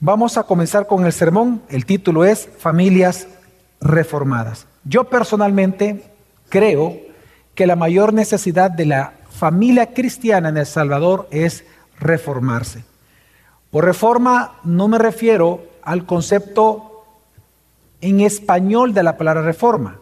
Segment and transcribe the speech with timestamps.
[0.00, 1.62] Vamos a comenzar con el sermón.
[1.68, 3.28] El título es Familias
[3.80, 4.66] Reformadas.
[4.84, 6.04] Yo personalmente
[6.48, 6.98] creo
[7.54, 11.64] que la mayor necesidad de la familia cristiana en El Salvador es
[11.98, 12.84] reformarse.
[13.70, 17.04] Por reforma no me refiero al concepto
[18.00, 19.98] en español de la palabra reforma,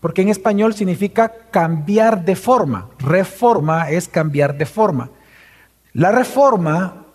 [0.00, 2.88] porque en español significa cambiar de forma.
[2.98, 5.10] Reforma es cambiar de forma.
[5.92, 7.07] La reforma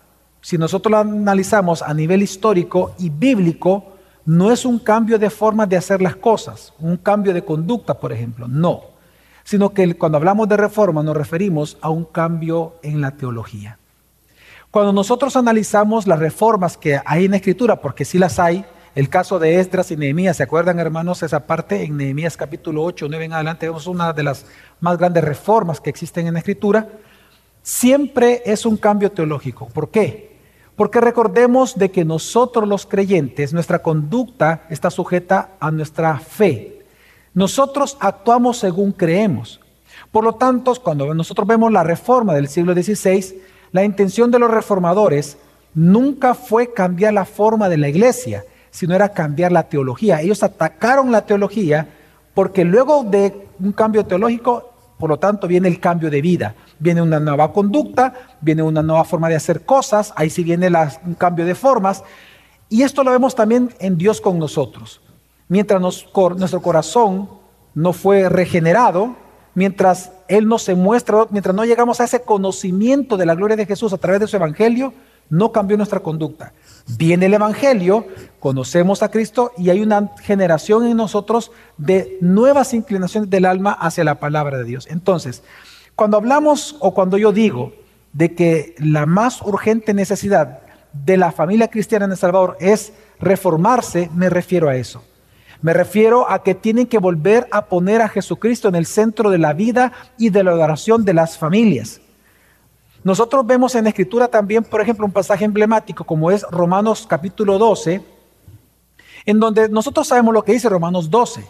[0.44, 3.94] si nosotros lo analizamos a nivel histórico y bíblico,
[4.26, 8.12] no es un cambio de forma de hacer las cosas, un cambio de conducta, por
[8.12, 8.82] ejemplo, no,
[9.42, 13.78] sino que cuando hablamos de reforma nos referimos a un cambio en la teología.
[14.70, 19.08] Cuando nosotros analizamos las reformas que hay en la escritura, porque sí las hay, el
[19.08, 21.84] caso de Esdras y Nehemías, ¿se acuerdan hermanos esa parte?
[21.84, 24.44] En Nehemías capítulo 8, 9 en adelante vemos una de las
[24.80, 26.86] más grandes reformas que existen en la escritura.
[27.62, 29.68] Siempre es un cambio teológico.
[29.68, 30.33] ¿Por qué?
[30.76, 36.84] Porque recordemos de que nosotros los creyentes, nuestra conducta está sujeta a nuestra fe.
[37.32, 39.60] Nosotros actuamos según creemos.
[40.10, 43.40] Por lo tanto, cuando nosotros vemos la reforma del siglo XVI,
[43.72, 45.36] la intención de los reformadores
[45.74, 50.20] nunca fue cambiar la forma de la iglesia, sino era cambiar la teología.
[50.20, 51.88] Ellos atacaron la teología
[52.34, 57.02] porque luego de un cambio teológico, por lo tanto, viene el cambio de vida viene
[57.02, 60.70] una nueva conducta, viene una nueva forma de hacer cosas, ahí sí viene
[61.04, 62.02] un cambio de formas.
[62.68, 65.00] Y esto lo vemos también en Dios con nosotros.
[65.48, 67.28] Mientras nuestro corazón
[67.74, 69.16] no fue regenerado,
[69.54, 73.66] mientras Él no se muestra, mientras no llegamos a ese conocimiento de la gloria de
[73.66, 74.92] Jesús a través de su Evangelio,
[75.34, 76.52] no cambió nuestra conducta.
[76.96, 78.06] Viene el Evangelio,
[78.38, 84.04] conocemos a Cristo y hay una generación en nosotros de nuevas inclinaciones del alma hacia
[84.04, 84.86] la palabra de Dios.
[84.88, 85.42] Entonces,
[85.96, 87.72] cuando hablamos o cuando yo digo
[88.12, 90.60] de que la más urgente necesidad
[90.92, 95.02] de la familia cristiana en El Salvador es reformarse, me refiero a eso.
[95.62, 99.38] Me refiero a que tienen que volver a poner a Jesucristo en el centro de
[99.38, 102.00] la vida y de la adoración de las familias.
[103.04, 107.58] Nosotros vemos en la Escritura también, por ejemplo, un pasaje emblemático como es Romanos capítulo
[107.58, 108.02] 12,
[109.26, 111.44] en donde nosotros sabemos lo que dice Romanos 12.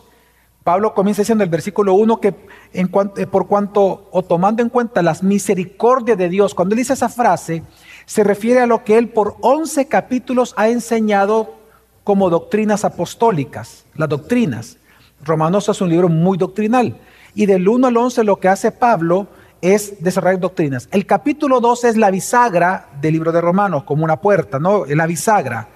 [0.64, 2.34] Pablo comienza diciendo en el versículo 1 que
[2.72, 6.94] en eh, por cuanto o tomando en cuenta las misericordias de Dios, cuando él dice
[6.94, 7.62] esa frase,
[8.04, 11.54] se refiere a lo que él por 11 capítulos ha enseñado
[12.02, 14.78] como doctrinas apostólicas, las doctrinas.
[15.22, 16.96] Romanos es un libro muy doctrinal.
[17.32, 19.28] Y del 1 al 11 lo que hace Pablo
[19.64, 20.88] es desarrollar doctrinas.
[20.90, 24.84] El capítulo 2 es la bisagra del libro de Romanos, como una puerta, ¿no?
[24.84, 25.68] La bisagra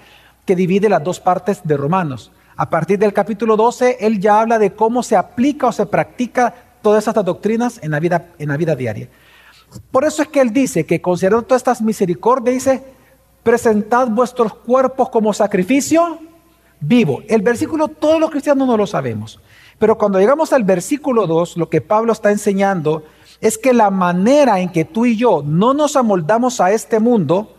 [0.44, 2.30] que divide las dos partes de Romanos.
[2.56, 6.54] A partir del capítulo 12, él ya habla de cómo se aplica o se practica
[6.82, 9.08] todas estas doctrinas en la vida, en la vida diaria.
[9.90, 12.82] Por eso es que él dice que considerando todas estas misericordias, dice,
[13.42, 16.18] presentad vuestros cuerpos como sacrificio
[16.78, 17.22] vivo.
[17.26, 19.40] El versículo todos los cristianos no lo sabemos.
[19.78, 23.04] Pero cuando llegamos al versículo 2, lo que Pablo está enseñando
[23.40, 27.54] es que la manera en que tú y yo no nos amoldamos a este mundo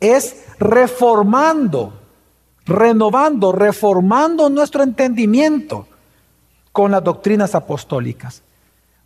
[0.00, 2.02] es reformando
[2.66, 5.86] renovando, reformando nuestro entendimiento
[6.70, 8.42] con las doctrinas apostólicas.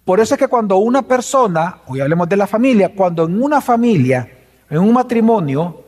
[0.04, 3.60] Por eso es que cuando una persona, hoy hablemos de la familia, cuando en una
[3.60, 4.30] familia,
[4.70, 5.82] en un matrimonio,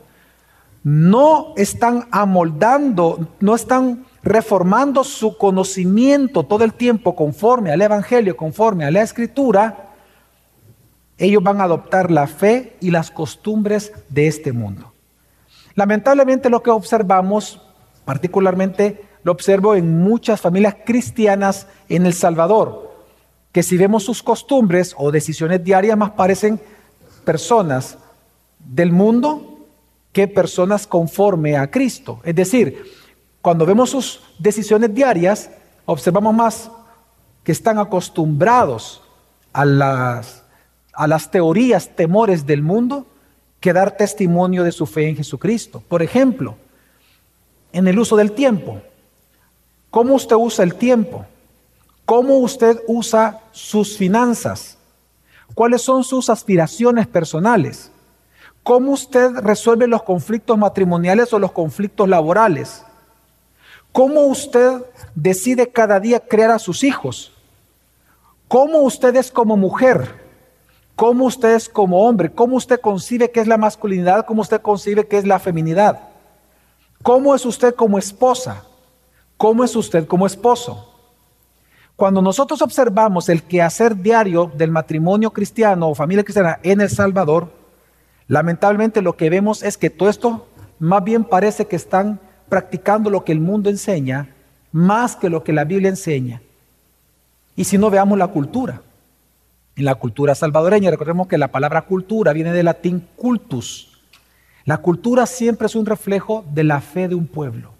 [0.83, 8.83] no están amoldando, no están reformando su conocimiento todo el tiempo conforme al Evangelio, conforme
[8.83, 9.88] a la Escritura,
[11.19, 14.93] ellos van a adoptar la fe y las costumbres de este mundo.
[15.75, 17.61] Lamentablemente lo que observamos,
[18.05, 22.89] particularmente lo observo en muchas familias cristianas en El Salvador,
[23.51, 26.59] que si vemos sus costumbres o decisiones diarias más parecen
[27.25, 27.97] personas
[28.59, 29.59] del mundo
[30.13, 32.19] que personas conforme a Cristo.
[32.23, 32.83] Es decir,
[33.41, 35.49] cuando vemos sus decisiones diarias,
[35.85, 36.71] observamos más
[37.43, 39.01] que están acostumbrados
[39.53, 40.43] a las,
[40.99, 43.05] a las teorías, temores del mundo,
[43.61, 45.81] que dar testimonio de su fe en Jesucristo.
[45.87, 46.57] Por ejemplo,
[47.71, 48.81] en el uso del tiempo.
[49.91, 51.25] ¿Cómo usted usa el tiempo?
[52.03, 54.77] ¿Cómo usted usa sus finanzas?
[55.55, 57.93] ¿Cuáles son sus aspiraciones personales?
[58.61, 62.83] ¿Cómo usted resuelve los conflictos matrimoniales o los conflictos laborales?
[63.93, 64.83] ¿Cómo usted
[65.15, 67.31] decide cada día crear a sus hijos?
[68.49, 70.27] ¿Cómo usted es como mujer?
[70.99, 75.07] Cómo usted es como hombre, cómo usted concibe que es la masculinidad, cómo usted concibe
[75.07, 75.97] que es la feminidad.
[77.01, 78.65] ¿Cómo es usted como esposa?
[79.37, 80.93] ¿Cómo es usted como esposo?
[81.95, 87.49] Cuando nosotros observamos el quehacer diario del matrimonio cristiano o familia cristiana en El Salvador,
[88.27, 90.47] lamentablemente lo que vemos es que todo esto
[90.79, 92.19] más bien parece que están
[92.49, 94.35] practicando lo que el mundo enseña
[94.73, 96.41] más que lo que la Biblia enseña.
[97.55, 98.81] Y si no veamos la cultura,
[99.79, 103.97] en la cultura salvadoreña, recordemos que la palabra cultura viene del latín cultus.
[104.65, 107.71] La cultura siempre es un reflejo de la fe de un pueblo.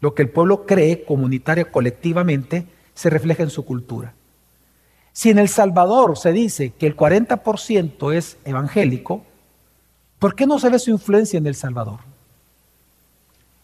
[0.00, 4.14] Lo que el pueblo cree comunitaria colectivamente se refleja en su cultura.
[5.12, 9.22] Si en El Salvador se dice que el 40% es evangélico,
[10.18, 12.00] ¿por qué no se ve su influencia en El Salvador?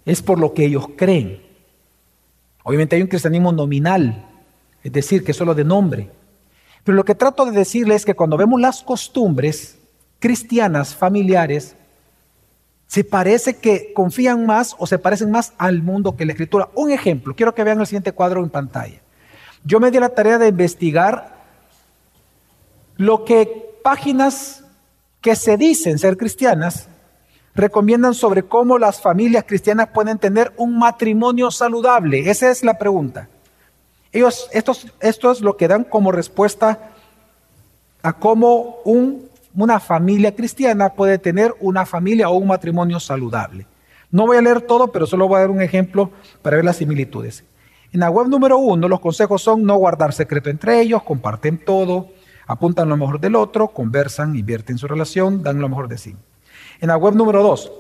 [0.05, 1.41] Es por lo que ellos creen.
[2.63, 4.27] Obviamente hay un cristianismo nominal,
[4.83, 6.11] es decir, que solo de nombre.
[6.85, 9.79] Pero lo que trato de decirles es que cuando vemos las costumbres
[10.19, 11.77] cristianas, familiares,
[12.87, 16.69] se parece que confían más o se parecen más al mundo que la escritura.
[16.75, 19.01] Un ejemplo, quiero que vean el siguiente cuadro en pantalla.
[19.65, 21.35] Yo me di la tarea de investigar
[22.97, 24.63] lo que páginas
[25.21, 26.89] que se dicen ser cristianas
[27.55, 32.31] recomiendan sobre cómo las familias cristianas pueden tener un matrimonio saludable.
[32.31, 33.29] Esa es la pregunta.
[34.15, 36.93] Ellos, esto es lo que dan como respuesta
[38.01, 38.77] a cómo
[39.57, 43.67] una familia cristiana puede tener una familia o un matrimonio saludable.
[44.13, 46.13] No voy a leer todo, pero solo voy a dar un ejemplo
[46.43, 47.43] para ver las similitudes.
[47.93, 52.11] En la web número uno, los consejos son no guardar secreto entre ellos, comparten todo,
[52.47, 56.15] apuntan lo mejor del otro, conversan, invierten su relación, dan lo mejor de sí.
[56.81, 57.73] En la web número 2,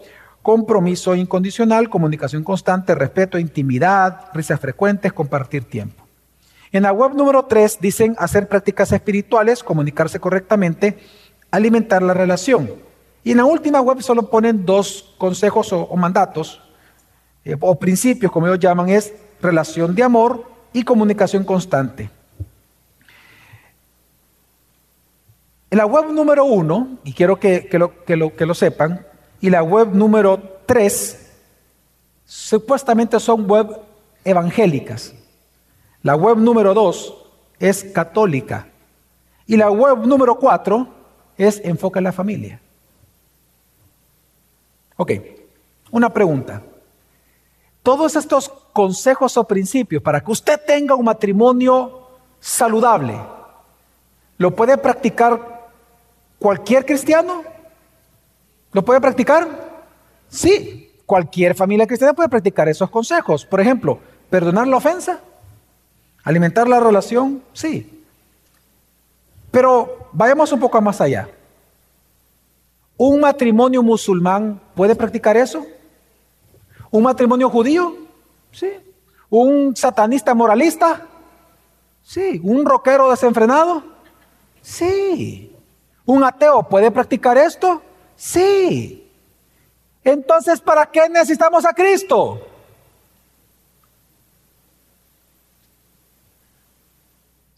[0.43, 6.04] compromiso incondicional, comunicación constante, respeto, intimidad, risas frecuentes, compartir tiempo.
[6.75, 10.99] En la web número 3 dicen hacer prácticas espirituales, comunicarse correctamente,
[11.53, 12.69] alimentar la relación.
[13.23, 16.61] Y en la última web solo ponen dos consejos o, mandatos
[17.45, 22.11] eh, o principios, como ellos llaman, es relación de amor y comunicación constante.
[25.71, 29.07] En la web número uno, y quiero que, lo, que, lo, que lo sepan,
[29.41, 31.31] y la web número tres,
[32.25, 33.79] supuestamente son web
[34.25, 35.15] evangélicas.
[36.05, 37.13] La web número dos
[37.59, 38.69] es católica.
[39.47, 40.87] Y la web número cuatro
[41.37, 42.61] es enfoca en la familia.
[44.97, 45.11] Ok,
[45.91, 46.63] una pregunta.
[47.83, 52.07] Todos estos consejos o principios para que usted tenga un matrimonio
[52.39, 53.19] saludable,
[54.39, 55.55] ¿lo puede practicar
[56.45, 57.43] ¿Cualquier cristiano
[58.73, 59.49] lo puede practicar?
[60.29, 63.47] Sí, cualquier familia cristiana puede practicar esos consejos.
[63.47, 63.99] Por ejemplo,
[64.29, 65.21] perdonar la ofensa,
[66.25, 68.03] alimentar la relación, sí.
[69.51, 71.29] Pero vayamos un poco más allá.
[72.97, 75.65] ¿Un matrimonio musulmán puede practicar eso?
[76.91, 77.97] ¿Un matrimonio judío?
[78.51, 78.71] Sí.
[79.29, 81.07] ¿Un satanista moralista?
[82.03, 82.41] Sí.
[82.43, 83.83] ¿Un rockero desenfrenado?
[84.61, 85.55] Sí.
[86.07, 87.83] ¿Un ateo puede practicar esto?
[88.17, 89.11] Sí.
[90.03, 92.41] Entonces, ¿para qué necesitamos a Cristo?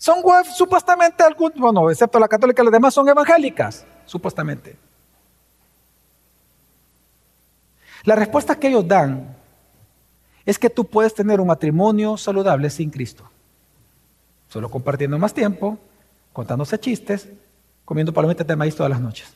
[0.07, 0.23] Son
[0.57, 4.77] supuestamente algunos, bueno, excepto la católica, las demás son evangélicas, supuestamente.
[8.05, 9.37] La respuesta que ellos dan
[10.45, 13.29] es que tú puedes tener un matrimonio saludable sin Cristo.
[14.49, 15.77] Solo compartiendo más tiempo,
[16.33, 17.29] contándose chistes,
[17.85, 19.35] comiendo palomitas de maíz todas las noches,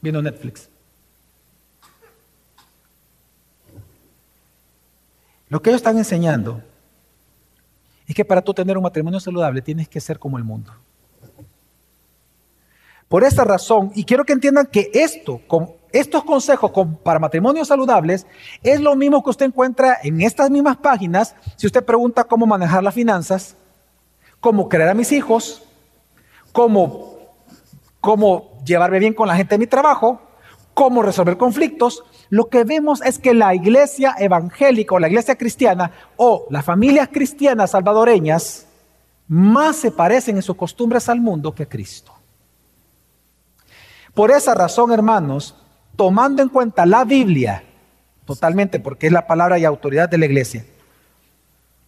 [0.00, 0.68] viendo Netflix.
[5.48, 6.60] Lo que ellos están enseñando
[8.06, 10.72] es que para tú tener un matrimonio saludable tienes que ser como el mundo.
[13.08, 18.26] Por esta razón, y quiero que entiendan que esto, con estos consejos para matrimonios saludables,
[18.62, 22.82] es lo mismo que usted encuentra en estas mismas páginas si usted pregunta cómo manejar
[22.82, 23.56] las finanzas,
[24.40, 25.62] cómo crear a mis hijos,
[26.52, 27.12] cómo
[28.02, 30.20] cómo llevarme bien con la gente de mi trabajo,
[30.74, 35.90] cómo resolver conflictos, lo que vemos es que la iglesia evangélica o la iglesia cristiana
[36.16, 38.66] o las familias cristianas salvadoreñas
[39.28, 42.10] más se parecen en sus costumbres al mundo que a Cristo.
[44.14, 45.54] Por esa razón, hermanos,
[45.94, 47.64] tomando en cuenta la Biblia,
[48.24, 50.64] totalmente, porque es la palabra y autoridad de la iglesia,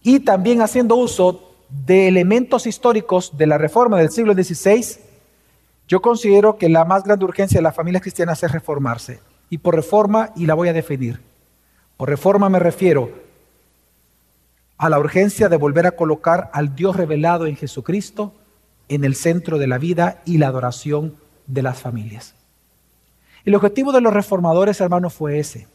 [0.03, 4.99] y también haciendo uso de elementos históricos de la reforma del siglo XVI,
[5.87, 9.21] yo considero que la más grande urgencia de las familias cristianas es reformarse.
[9.55, 11.21] Y por reforma, y la voy a definir.
[11.95, 13.09] Por reforma me refiero
[14.77, 18.33] a la urgencia de volver a colocar al Dios revelado en Jesucristo
[18.89, 21.15] en el centro de la vida y la adoración
[21.47, 22.35] de las familias.
[23.45, 25.69] El objetivo de los reformadores, hermanos, fue ese.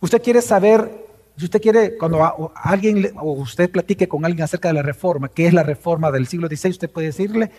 [0.00, 4.74] Usted quiere saber, si usted quiere, cuando alguien o usted platique con alguien acerca de
[4.76, 7.50] la reforma, qué es la reforma del siglo XVI, usted puede decirle,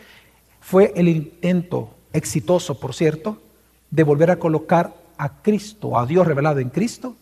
[0.59, 3.37] fue el intento exitoso, por cierto,
[3.91, 7.15] de volver a colocar a Cristo, a Dios revelado en Cristo,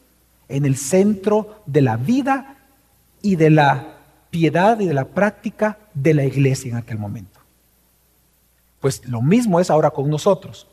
[0.48, 2.57] en el centro de la vida
[3.21, 3.98] y de la
[4.29, 7.39] piedad y de la práctica de la iglesia en aquel momento.
[8.79, 10.67] Pues lo mismo es ahora con nosotros.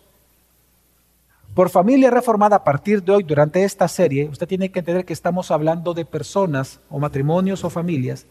[1.55, 5.13] Por familia reformada a partir de hoy, durante esta serie, usted tiene que entender que
[5.13, 8.27] estamos hablando de personas o matrimonios o familias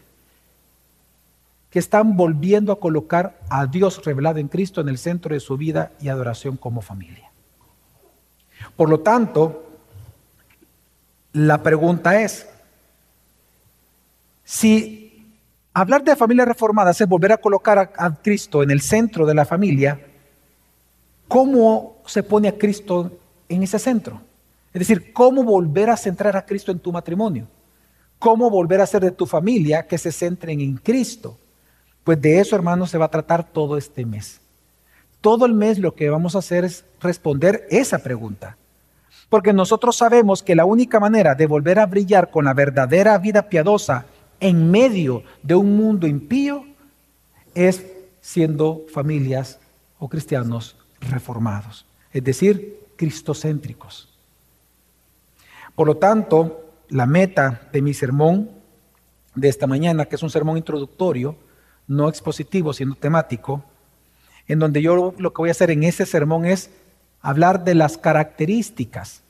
[1.70, 5.56] que están volviendo a colocar a Dios revelado en Cristo en el centro de su
[5.56, 7.27] vida y adoración como familia.
[8.78, 9.64] Por lo tanto,
[11.32, 12.46] la pregunta es,
[14.44, 15.34] si
[15.74, 19.44] hablar de familia reformada es volver a colocar a, Cristo en el centro de la
[19.44, 20.00] familia,
[21.26, 23.18] ¿cómo se pone a Cristo
[23.48, 24.20] en ese centro?
[24.72, 27.48] Es decir, ¿cómo volver a centrar a Cristo en tu matrimonio?
[28.20, 31.36] ¿Cómo volver a hacer de tu familia que se centren en Cristo?
[32.04, 34.40] Pues de eso, hermanos, se va a tratar todo este mes.
[35.20, 38.56] Todo el mes lo que vamos a hacer es responder esa pregunta.
[39.28, 43.48] Porque nosotros sabemos que la única manera de volver a brillar con la verdadera vida
[43.48, 44.06] piadosa
[44.40, 46.64] en medio de un mundo impío
[47.54, 47.84] es
[48.20, 49.58] siendo familias
[49.98, 54.08] o cristianos reformados, es decir, cristocéntricos.
[55.74, 58.50] Por lo tanto, la meta de mi sermón
[59.34, 61.36] de esta mañana, que es un sermón introductorio,
[61.86, 63.62] no expositivo, sino temático,
[64.46, 66.70] en donde yo lo que voy a hacer en ese sermón es
[67.28, 69.22] hablar de las características,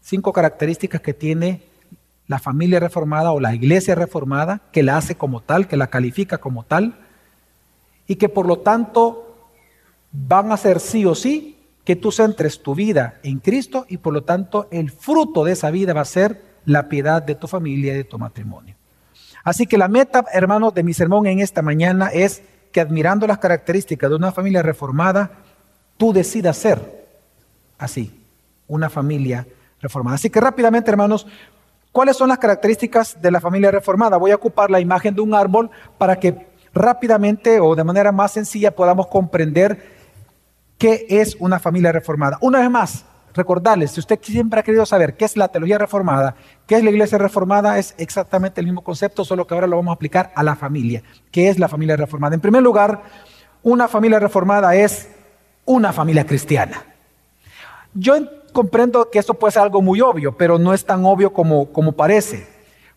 [0.00, 1.62] cinco características que tiene
[2.28, 6.38] la familia reformada o la iglesia reformada, que la hace como tal, que la califica
[6.38, 6.94] como tal,
[8.06, 9.50] y que por lo tanto
[10.12, 14.12] van a ser sí o sí que tú centres tu vida en Cristo y por
[14.12, 17.94] lo tanto el fruto de esa vida va a ser la piedad de tu familia
[17.94, 18.76] y de tu matrimonio.
[19.42, 23.38] Así que la meta, hermanos, de mi sermón en esta mañana es que admirando las
[23.38, 25.32] características de una familia reformada,
[25.96, 26.93] tú decidas ser
[27.84, 28.24] así,
[28.66, 29.46] una familia
[29.80, 30.16] reformada.
[30.16, 31.26] Así que rápidamente, hermanos,
[31.92, 34.16] ¿cuáles son las características de la familia reformada?
[34.16, 38.32] Voy a ocupar la imagen de un árbol para que rápidamente o de manera más
[38.32, 39.94] sencilla podamos comprender
[40.78, 42.38] qué es una familia reformada.
[42.40, 46.34] Una vez más, recordarles, si usted siempre ha querido saber qué es la teología reformada,
[46.66, 49.92] qué es la iglesia reformada, es exactamente el mismo concepto, solo que ahora lo vamos
[49.92, 51.02] a aplicar a la familia.
[51.30, 52.34] ¿Qué es la familia reformada?
[52.34, 53.02] En primer lugar,
[53.62, 55.08] una familia reformada es
[55.64, 56.93] una familia cristiana.
[57.94, 58.14] Yo
[58.52, 61.92] comprendo que esto puede ser algo muy obvio, pero no es tan obvio como, como
[61.92, 62.46] parece.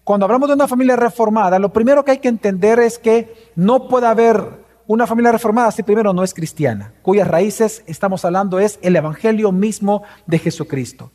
[0.04, 3.88] Cuando hablamos de una familia reformada, lo primero que hay que entender es que no
[3.88, 8.80] puede haber una familia reformada, si primero no es cristiana, cuyas raíces estamos hablando es
[8.82, 11.12] el Evangelio mismo de Jesucristo.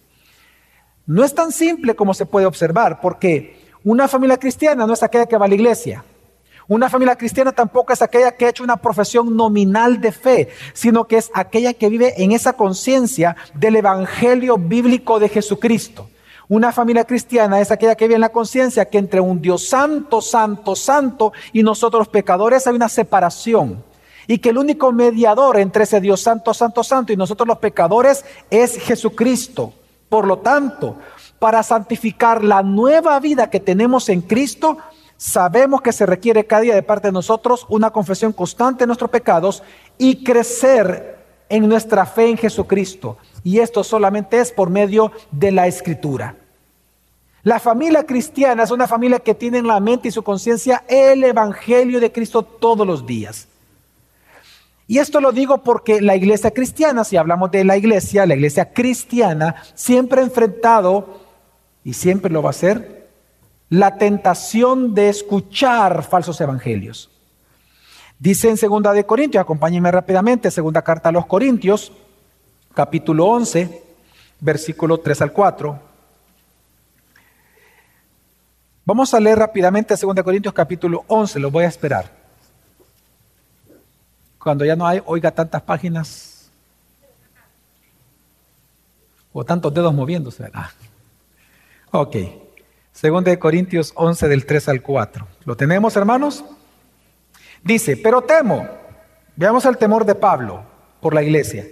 [1.07, 5.27] No es tan simple como se puede observar, porque una familia cristiana no es aquella
[5.27, 6.05] que va a la iglesia.
[6.69, 11.04] Una familia cristiana tampoco es aquella que ha hecho una profesión nominal de fe, sino
[11.04, 16.09] que es aquella que vive en esa conciencia del Evangelio bíblico de Jesucristo.
[16.49, 20.21] Una familia cristiana es aquella que vive en la conciencia que entre un Dios santo,
[20.21, 23.83] santo, santo y nosotros pecadores hay una separación.
[24.26, 28.25] Y que el único mediador entre ese Dios santo, santo, santo y nosotros los pecadores
[28.50, 29.73] es Jesucristo.
[30.09, 30.97] Por lo tanto,
[31.38, 34.76] para santificar la nueva vida que tenemos en Cristo,
[35.23, 39.09] sabemos que se requiere cada día de parte de nosotros una confesión constante de nuestros
[39.09, 39.62] pecados
[39.97, 41.17] y crecer
[41.49, 43.19] en nuestra fe en Jesucristo.
[43.45, 46.35] Y esto solamente es por medio de la escritura.
[47.45, 51.23] La familia cristiana es una familia que tiene en la mente y su conciencia el
[51.23, 53.47] Evangelio de Cristo todos los días.
[54.88, 58.73] Y esto lo digo porque la iglesia cristiana, si hablamos de la iglesia, la iglesia
[58.73, 61.21] cristiana, siempre ha enfrentado,
[61.85, 63.01] y siempre lo va a hacer,
[63.73, 67.09] la tentación de escuchar falsos evangelios.
[68.19, 71.91] Dice en segunda de Corintios, acompáñenme rápidamente, segunda carta a los Corintios,
[72.75, 73.83] capítulo 11,
[74.41, 75.79] versículo 3 al 4.
[78.85, 82.12] Vamos a leer rápidamente 2 Corintios capítulo 11, lo voy a esperar.
[84.38, 86.50] Cuando ya no hay, oiga tantas páginas
[89.33, 90.50] o tantos dedos moviéndose.
[90.52, 90.71] Ah.
[91.93, 92.17] Ok,
[93.01, 95.27] 2 Corintios 11 del 3 al 4.
[95.45, 96.45] ¿Lo tenemos, hermanos?
[97.63, 98.69] Dice, pero temo,
[99.37, 100.65] veamos el temor de Pablo
[101.01, 101.67] por la iglesia,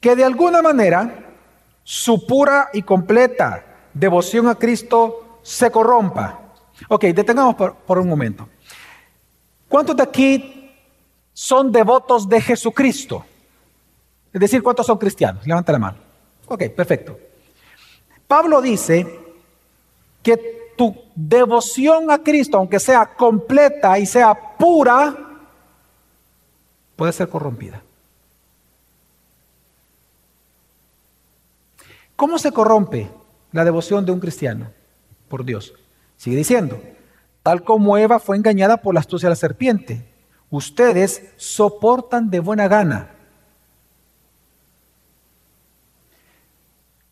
[0.00, 1.26] que de alguna manera
[1.84, 3.64] su pura y completa
[3.94, 6.40] devoción a Cristo se corrompa.
[6.88, 8.48] Ok, detengamos por, un momento.
[9.68, 10.70] ¿Cuántos de aquí
[11.32, 13.24] son devotos de Jesucristo?
[14.32, 15.46] Es decir, ¿cuántos son cristianos?
[15.46, 15.98] Levanta la mano.
[16.46, 17.18] Ok, perfecto.
[18.26, 19.17] Pablo dice
[20.22, 25.16] que tu devoción a Cristo, aunque sea completa y sea pura,
[26.96, 27.82] puede ser corrompida.
[32.14, 33.08] ¿Cómo se corrompe
[33.52, 34.70] la devoción de un cristiano
[35.28, 35.74] por Dios?
[36.16, 36.80] Sigue diciendo,
[37.42, 40.04] tal como Eva fue engañada por la astucia de la serpiente,
[40.50, 43.14] ustedes soportan de buena gana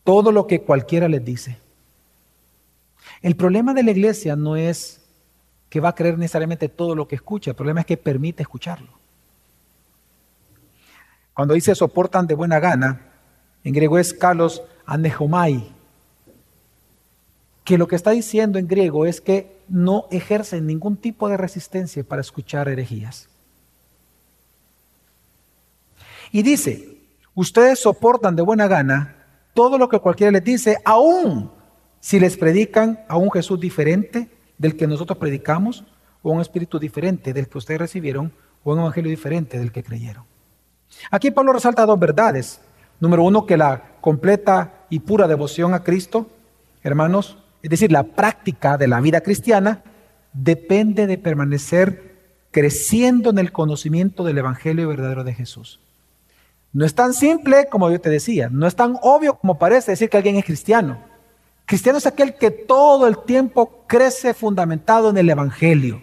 [0.06, 1.58] todo lo que cualquiera les dice.
[3.26, 5.00] El problema de la iglesia no es
[5.68, 9.00] que va a creer necesariamente todo lo que escucha, el problema es que permite escucharlo.
[11.34, 13.00] Cuando dice soportan de buena gana,
[13.64, 15.72] en griego es kalos anehomai,
[17.64, 22.04] que lo que está diciendo en griego es que no ejercen ningún tipo de resistencia
[22.04, 23.28] para escuchar herejías.
[26.30, 27.00] Y dice,
[27.34, 29.16] ustedes soportan de buena gana
[29.52, 31.55] todo lo que cualquiera les dice, aún
[32.06, 35.82] si les predican a un Jesús diferente del que nosotros predicamos,
[36.22, 38.32] o un espíritu diferente del que ustedes recibieron,
[38.62, 40.22] o un evangelio diferente del que creyeron.
[41.10, 42.60] Aquí Pablo resalta dos verdades.
[43.00, 46.30] Número uno, que la completa y pura devoción a Cristo,
[46.84, 49.82] hermanos, es decir, la práctica de la vida cristiana,
[50.32, 52.14] depende de permanecer
[52.52, 55.80] creciendo en el conocimiento del Evangelio verdadero de Jesús.
[56.72, 60.08] No es tan simple como yo te decía, no es tan obvio como parece decir
[60.08, 61.15] que alguien es cristiano.
[61.66, 66.00] Cristiano es aquel que todo el tiempo crece fundamentado en el Evangelio.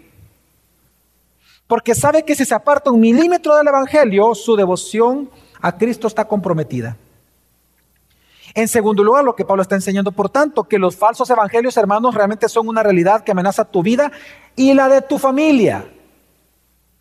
[1.66, 5.30] Porque sabe que si se aparta un milímetro del Evangelio, su devoción
[5.62, 6.98] a Cristo está comprometida.
[8.54, 12.14] En segundo lugar, lo que Pablo está enseñando, por tanto, que los falsos evangelios, hermanos,
[12.14, 14.12] realmente son una realidad que amenaza tu vida
[14.54, 15.90] y la de tu familia.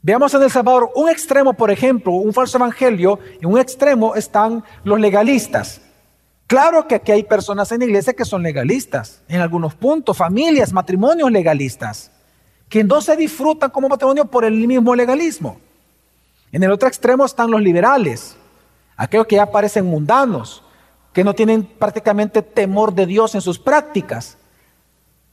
[0.01, 4.63] Veamos en El Salvador un extremo, por ejemplo, un falso evangelio, en un extremo están
[4.83, 5.81] los legalistas.
[6.53, 10.71] Claro que aquí hay personas en la iglesia que son legalistas, en algunos puntos, familias,
[10.71, 12.11] matrimonios legalistas,
[12.69, 15.57] que no se disfrutan como matrimonio por el mismo legalismo.
[16.51, 18.35] En el otro extremo están los liberales,
[18.95, 20.61] aquellos que ya parecen mundanos,
[21.11, 24.37] que no tienen prácticamente temor de Dios en sus prácticas.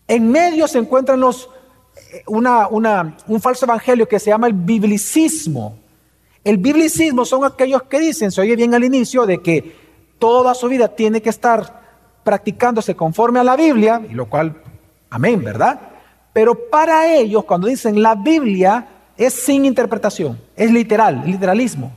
[0.08, 5.78] En medio se encuentran eh, un falso evangelio que se llama el biblicismo.
[6.42, 9.89] El biblicismo son aquellos que dicen, se oye bien al inicio, de que
[10.20, 11.80] toda su vida tiene que estar
[12.22, 14.62] practicándose conforme a la Biblia, y lo cual,
[15.10, 15.80] amén, ¿verdad?
[16.32, 21.96] Pero para ellos, cuando dicen la Biblia, es sin interpretación, es literal, literalismo.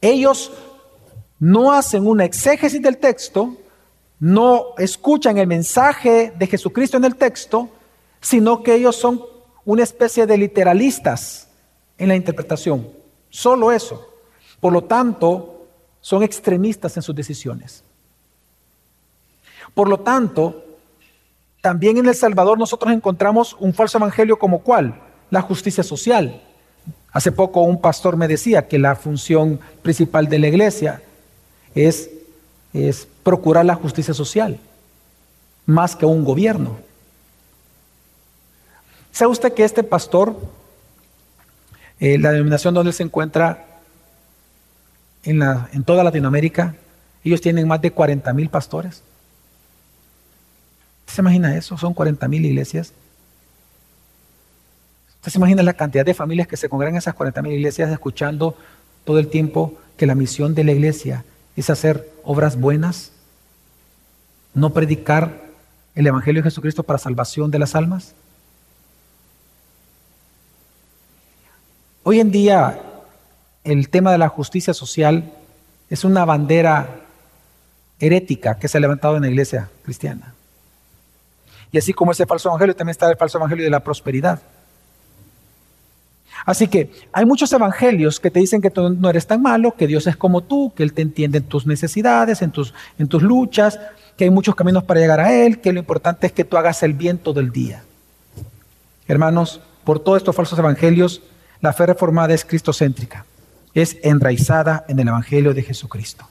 [0.00, 0.50] Ellos
[1.38, 3.56] no hacen una exégesis del texto,
[4.18, 7.68] no escuchan el mensaje de Jesucristo en el texto,
[8.20, 9.22] sino que ellos son
[9.64, 11.48] una especie de literalistas
[11.98, 12.88] en la interpretación.
[13.28, 14.06] Solo eso.
[14.60, 15.59] Por lo tanto,
[16.00, 17.84] son extremistas en sus decisiones.
[19.74, 20.64] Por lo tanto,
[21.60, 25.00] también en El Salvador nosotros encontramos un falso evangelio como cuál?
[25.30, 26.42] La justicia social.
[27.12, 31.02] Hace poco un pastor me decía que la función principal de la iglesia
[31.74, 32.10] es,
[32.72, 34.58] es procurar la justicia social,
[35.66, 36.78] más que un gobierno.
[39.12, 40.36] ¿Sabe usted que este pastor,
[41.98, 43.66] eh, la denominación donde se encuentra
[45.22, 46.74] en, la, en toda Latinoamérica,
[47.24, 49.02] ellos tienen más de 40 mil pastores.
[51.00, 51.76] ¿Usted se imagina eso?
[51.76, 52.92] Son 40 mil iglesias.
[55.16, 57.90] ¿Usted se imagina la cantidad de familias que se congregan en esas 40 mil iglesias
[57.90, 58.56] escuchando
[59.04, 61.24] todo el tiempo que la misión de la iglesia
[61.56, 63.12] es hacer obras buenas?
[64.54, 65.42] No predicar
[65.94, 68.14] el Evangelio de Jesucristo para salvación de las almas.
[72.02, 72.80] Hoy en día
[73.64, 75.32] el tema de la justicia social
[75.88, 77.00] es una bandera
[77.98, 80.34] herética que se ha levantado en la iglesia cristiana.
[81.72, 84.40] Y así como ese falso evangelio, también está el falso evangelio de la prosperidad.
[86.46, 89.86] Así que hay muchos evangelios que te dicen que tú no eres tan malo, que
[89.86, 93.22] Dios es como tú, que Él te entiende en tus necesidades, en tus, en tus
[93.22, 93.78] luchas,
[94.16, 96.82] que hay muchos caminos para llegar a Él, que lo importante es que tú hagas
[96.82, 97.84] el bien todo el día.
[99.06, 101.20] Hermanos, por todos estos falsos evangelios,
[101.60, 103.26] la fe reformada es cristocéntrica
[103.74, 106.26] es enraizada en el Evangelio de Jesucristo.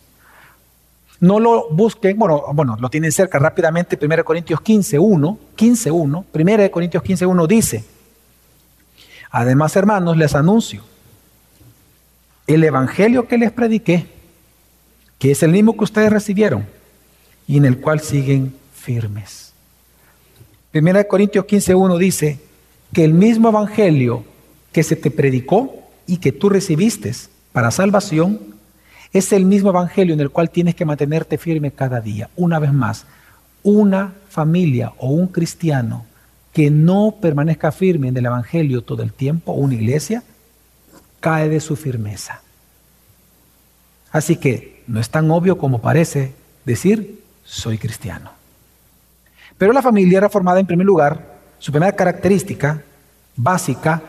[1.20, 6.26] No lo busquen, bueno, bueno, lo tienen cerca rápidamente, 1 Corintios 15, 1, 15, 1,
[6.34, 7.84] 1 Corintios 15, 1 dice,
[9.30, 10.82] además hermanos, les anuncio,
[12.48, 14.08] el Evangelio que les prediqué,
[15.18, 16.66] que es el mismo que ustedes recibieron
[17.48, 19.54] y en el cual siguen firmes.
[20.74, 22.40] 1 Corintios 15, 1 dice
[22.94, 24.24] que el mismo Evangelio
[24.72, 25.79] que se te predicó
[26.10, 27.14] y que tú recibiste
[27.52, 28.40] para salvación,
[29.14, 32.30] es el mismo evangelio en el cual tienes que mantenerte firme cada día.
[32.36, 33.06] Una vez más,
[33.64, 36.06] una familia o un cristiano
[36.52, 40.24] que no permanezca firme en el evangelio todo el tiempo, una iglesia,
[41.20, 42.42] cae de su firmeza.
[44.12, 46.34] Así que no es tan obvio como parece
[46.66, 48.32] decir, soy cristiano.
[49.58, 52.82] Pero la familia reformada, en primer lugar, su primera característica
[53.36, 54.02] básica,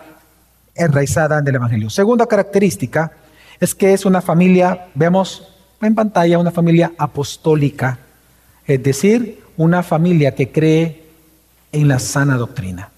[0.74, 1.90] enraizada en el Evangelio.
[1.90, 3.12] Segunda característica
[3.58, 5.48] es que es una familia, vemos
[5.82, 7.98] en pantalla, una familia apostólica,
[8.66, 11.04] es decir, una familia que cree
[11.72, 12.90] en la sana doctrina.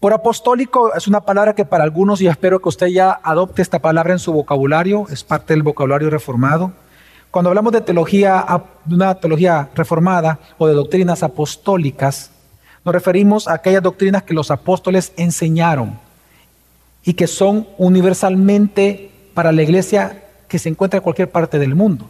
[0.00, 3.80] Por apostólico es una palabra que para algunos, y espero que usted ya adopte esta
[3.80, 6.72] palabra en su vocabulario, es parte del vocabulario reformado.
[7.32, 8.46] Cuando hablamos de teología,
[8.88, 12.30] una teología reformada o de doctrinas apostólicas,
[12.88, 16.00] nos referimos a aquellas doctrinas que los apóstoles enseñaron
[17.04, 22.08] y que son universalmente para la iglesia que se encuentra en cualquier parte del mundo.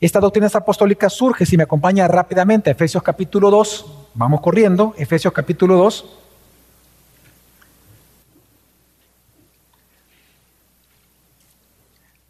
[0.00, 5.74] Esta doctrina apostólica surge, si me acompaña rápidamente, Efesios capítulo 2, vamos corriendo, Efesios capítulo
[5.76, 6.04] 2.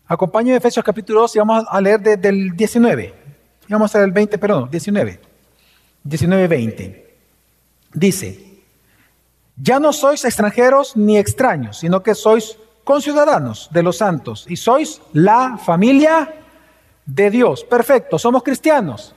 [0.06, 3.14] Acompaño Efesios capítulo 2 y vamos a leer desde el 19.
[3.68, 5.20] vamos a leer el 20, perdón, 19.
[6.04, 7.03] 19, 20.
[7.94, 8.62] Dice,
[9.56, 15.00] ya no sois extranjeros ni extraños, sino que sois conciudadanos de los santos y sois
[15.12, 16.34] la familia
[17.06, 17.64] de Dios.
[17.64, 19.14] Perfecto, somos cristianos.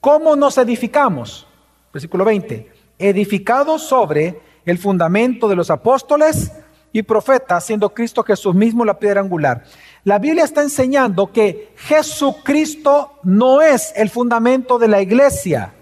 [0.00, 1.46] ¿Cómo nos edificamos?
[1.92, 2.70] Versículo 20.
[2.98, 6.52] Edificados sobre el fundamento de los apóstoles
[6.92, 9.64] y profetas, siendo Cristo Jesús mismo la piedra angular.
[10.04, 15.74] La Biblia está enseñando que Jesucristo no es el fundamento de la iglesia.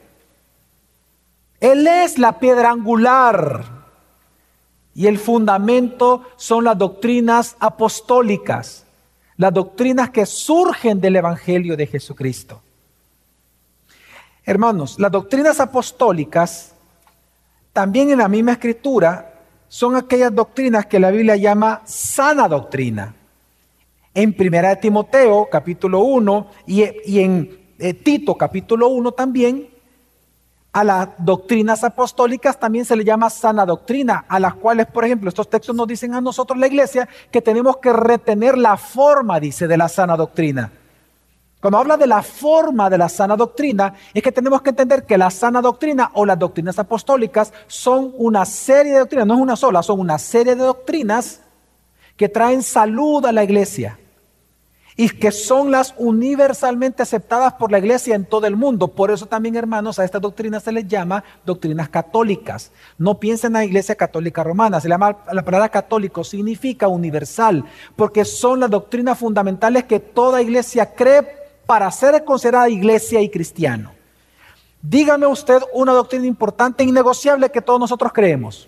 [1.61, 3.65] Él es la piedra angular.
[4.95, 8.85] Y el fundamento son las doctrinas apostólicas,
[9.37, 12.61] las doctrinas que surgen del Evangelio de Jesucristo.
[14.45, 16.75] Hermanos, las doctrinas apostólicas,
[17.73, 19.35] también en la misma escritura,
[19.69, 23.15] son aquellas doctrinas que la Biblia llama sana doctrina.
[24.15, 26.83] En Primera de Timoteo, capítulo 1, y,
[27.21, 29.69] en eh, Tito, capítulo 1 también,
[30.73, 35.29] a las doctrinas apostólicas también se le llama sana doctrina, a las cuales, por ejemplo,
[35.29, 39.67] estos textos nos dicen a nosotros, la iglesia, que tenemos que retener la forma, dice,
[39.67, 40.71] de la sana doctrina.
[41.61, 45.19] Cuando habla de la forma de la sana doctrina, es que tenemos que entender que
[45.19, 49.57] la sana doctrina o las doctrinas apostólicas son una serie de doctrinas, no es una
[49.57, 51.41] sola, son una serie de doctrinas
[52.17, 53.99] que traen salud a la iglesia
[55.01, 58.89] y que son las universalmente aceptadas por la iglesia en todo el mundo.
[58.89, 62.73] Por eso también, hermanos, a estas doctrinas se les llama doctrinas católicas.
[62.99, 68.25] No piensen en la iglesia católica romana, se llama la palabra católico, significa universal, porque
[68.25, 71.25] son las doctrinas fundamentales que toda iglesia cree
[71.65, 73.93] para ser considerada iglesia y cristiano.
[74.83, 78.67] Dígame usted una doctrina importante e innegociable que todos nosotros creemos.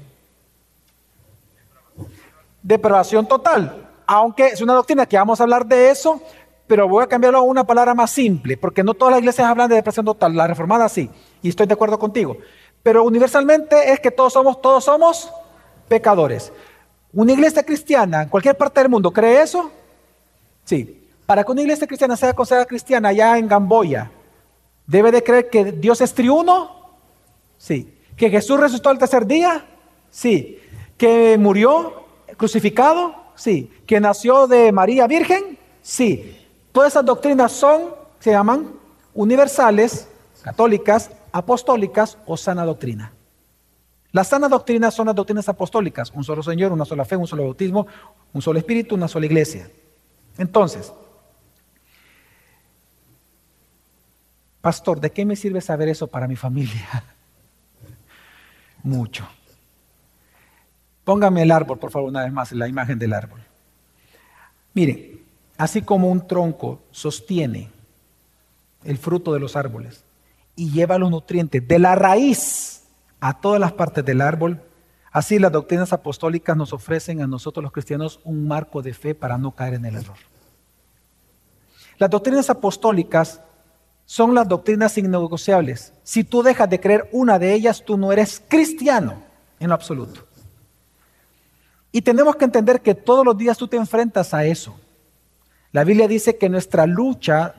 [2.62, 3.89] Depravación total.
[4.12, 6.20] Aunque es una doctrina que vamos a hablar de eso,
[6.66, 9.68] pero voy a cambiarlo a una palabra más simple, porque no todas las iglesias hablan
[9.68, 11.08] de depresión total, la reformada sí,
[11.40, 12.36] y estoy de acuerdo contigo.
[12.82, 15.32] Pero universalmente es que todos somos, todos somos
[15.86, 16.52] pecadores.
[17.12, 19.70] Una iglesia cristiana en cualquier parte del mundo, ¿cree eso?
[20.64, 21.08] Sí.
[21.24, 24.10] Para que una iglesia cristiana sea considerada cristiana allá en Gamboya,
[24.88, 26.96] ¿debe de creer que Dios es triuno?
[27.58, 27.96] Sí.
[28.16, 29.66] ¿Que Jesús resucitó al tercer día?
[30.10, 30.58] Sí.
[30.98, 33.19] ¿Que murió crucificado?
[33.40, 33.72] Sí.
[33.86, 35.56] ¿Que nació de María Virgen?
[35.80, 36.36] Sí.
[36.72, 38.70] Todas esas doctrinas son, se llaman
[39.14, 40.08] universales,
[40.42, 43.14] católicas, apostólicas o sana doctrina.
[44.12, 47.44] Las sanas doctrinas son las doctrinas apostólicas, un solo Señor, una sola fe, un solo
[47.44, 47.86] bautismo,
[48.34, 49.70] un solo espíritu, una sola iglesia.
[50.36, 50.92] Entonces,
[54.60, 57.04] Pastor, ¿de qué me sirve saber eso para mi familia?
[58.82, 59.26] Mucho.
[61.10, 63.40] Póngame el árbol, por favor, una vez más, la imagen del árbol.
[64.74, 65.18] Mire,
[65.58, 67.68] así como un tronco sostiene
[68.84, 70.04] el fruto de los árboles
[70.54, 72.84] y lleva los nutrientes de la raíz
[73.18, 74.62] a todas las partes del árbol,
[75.10, 79.36] así las doctrinas apostólicas nos ofrecen a nosotros los cristianos un marco de fe para
[79.36, 80.18] no caer en el error.
[81.98, 83.40] Las doctrinas apostólicas
[84.06, 85.92] son las doctrinas innegociables.
[86.04, 89.20] Si tú dejas de creer una de ellas, tú no eres cristiano
[89.58, 90.29] en lo absoluto.
[91.92, 94.76] Y tenemos que entender que todos los días tú te enfrentas a eso.
[95.72, 97.54] La Biblia dice que nuestra lucha,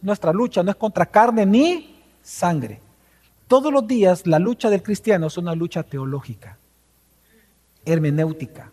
[0.00, 2.80] nuestra lucha no es contra carne ni sangre.
[3.46, 6.56] Todos los días la lucha del cristiano es una lucha teológica,
[7.84, 8.72] hermenéutica,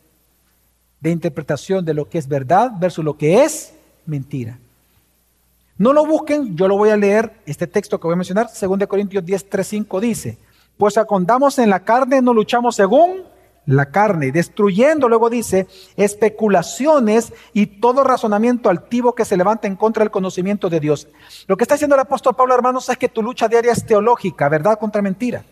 [1.01, 3.73] de interpretación de lo que es verdad versus lo que es
[4.05, 4.57] mentira.
[5.77, 8.87] No lo busquen, yo lo voy a leer, este texto que voy a mencionar, 2
[8.87, 10.37] Corintios 10, 3, 5 dice,
[10.77, 13.23] pues acondamos en la carne, no luchamos según
[13.65, 20.03] la carne, destruyendo, luego dice, especulaciones y todo razonamiento altivo que se levanta en contra
[20.03, 21.07] del conocimiento de Dios.
[21.47, 24.49] Lo que está diciendo el apóstol Pablo, hermanos, es que tu lucha diaria es teológica,
[24.49, 25.43] verdad contra mentira.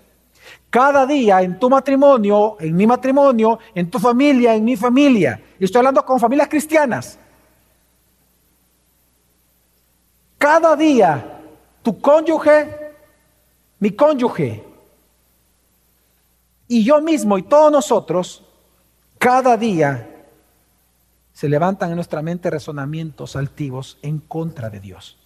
[0.69, 5.65] Cada día en tu matrimonio, en mi matrimonio, en tu familia, en mi familia, y
[5.65, 7.19] estoy hablando con familias cristianas,
[10.37, 11.39] cada día
[11.81, 12.93] tu cónyuge,
[13.79, 14.66] mi cónyuge,
[16.67, 18.43] y yo mismo y todos nosotros,
[19.17, 20.25] cada día
[21.33, 25.17] se levantan en nuestra mente razonamientos altivos en contra de Dios.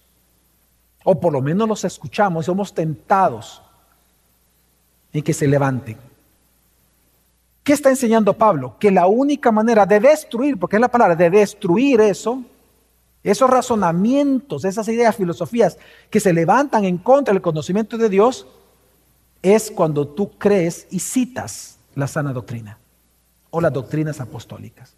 [1.04, 3.62] O por lo menos los escuchamos, somos tentados
[5.12, 5.96] en que se levanten.
[7.62, 8.76] ¿Qué está enseñando Pablo?
[8.78, 12.42] Que la única manera de destruir, porque es la palabra, de destruir eso,
[13.22, 15.78] esos razonamientos, esas ideas, filosofías
[16.10, 18.46] que se levantan en contra del conocimiento de Dios,
[19.42, 22.78] es cuando tú crees y citas la sana doctrina
[23.50, 24.94] o las doctrinas apostólicas.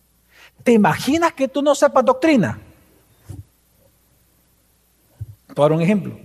[0.63, 2.59] ¿Te imaginas que tú no sepas doctrina?
[5.55, 6.17] Por un ejemplo.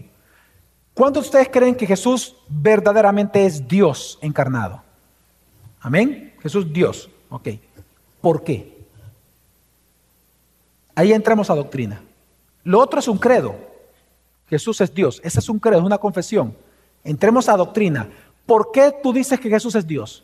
[0.94, 4.84] ¿Cuántos de ustedes creen que Jesús verdaderamente es Dios encarnado?
[5.80, 6.34] Amén.
[6.42, 7.10] Jesús Dios.
[7.30, 7.50] Ok.
[8.20, 8.78] ¿Por qué?
[10.94, 12.02] Ahí entramos a doctrina.
[12.64, 13.56] Lo otro es un credo.
[14.48, 15.22] Jesús es Dios.
[15.24, 16.56] Ese es un credo, es una confesión.
[17.10, 18.08] Entremos a doctrina.
[18.46, 20.24] ¿Por qué tú dices que Jesús es Dios?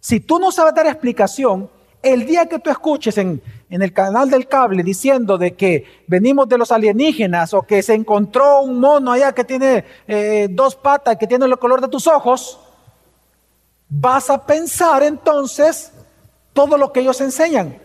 [0.00, 1.70] Si tú no sabes dar explicación,
[2.02, 6.58] el día que tú escuches en, el canal del cable diciendo de que venimos de
[6.58, 11.26] los alienígenas o que se encontró un mono allá que tiene eh, dos patas, que
[11.26, 12.60] tiene el color de tus ojos,
[13.88, 15.90] vas a pensar entonces
[16.52, 17.78] todo lo que ellos enseñan.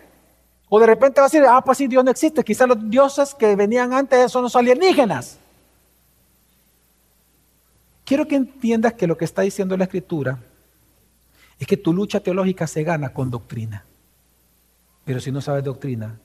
[0.67, 2.43] O de repente vas a decir, ah, pues sí, Dios no existe.
[2.43, 5.39] Quizás los dioses que venían antes son los alienígenas.
[8.11, 10.37] Quiero que entiendas que lo que está diciendo la escritura
[11.57, 13.85] es que tu lucha teológica se gana con doctrina.
[15.05, 16.19] Pero si no sabes doctrina,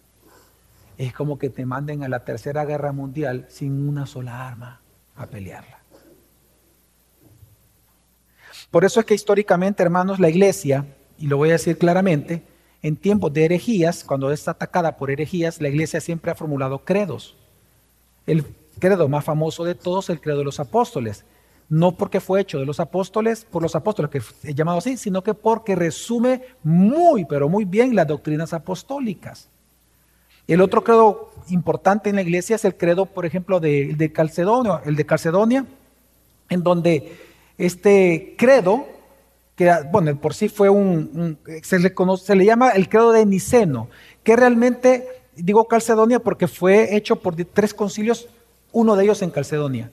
[0.99, 4.81] es como que te manden a la tercera guerra mundial sin una sola arma
[5.15, 5.79] a pelearla.
[8.73, 10.87] Por eso es que históricamente, hermanos, la iglesia,
[11.19, 12.43] y lo voy a decir claramente,
[12.83, 17.37] en tiempos de herejías, cuando es atacada por herejías, la iglesia siempre ha formulado credos.
[18.27, 18.45] El
[18.81, 21.25] credo más famoso de todos, el credo de los apóstoles
[21.69, 25.23] no porque fue hecho de los apóstoles, por los apóstoles, que es llamado así, sino
[25.23, 29.51] que porque resume muy, pero muy bien las doctrinas apostólicas.
[30.47, 34.81] El otro credo importante en la iglesia es el credo, por ejemplo, de, de Calcedonia,
[34.85, 35.67] el de Calcedonia,
[36.49, 37.17] en donde
[37.59, 38.87] este credo,
[39.57, 41.81] que bueno, por sí fue un, se,
[42.19, 43.89] se le llama el credo de Niceno,
[44.23, 48.29] que realmente, digo Calcedonia porque fue hecho por tres concilios,
[48.71, 49.91] uno de ellos en Calcedonia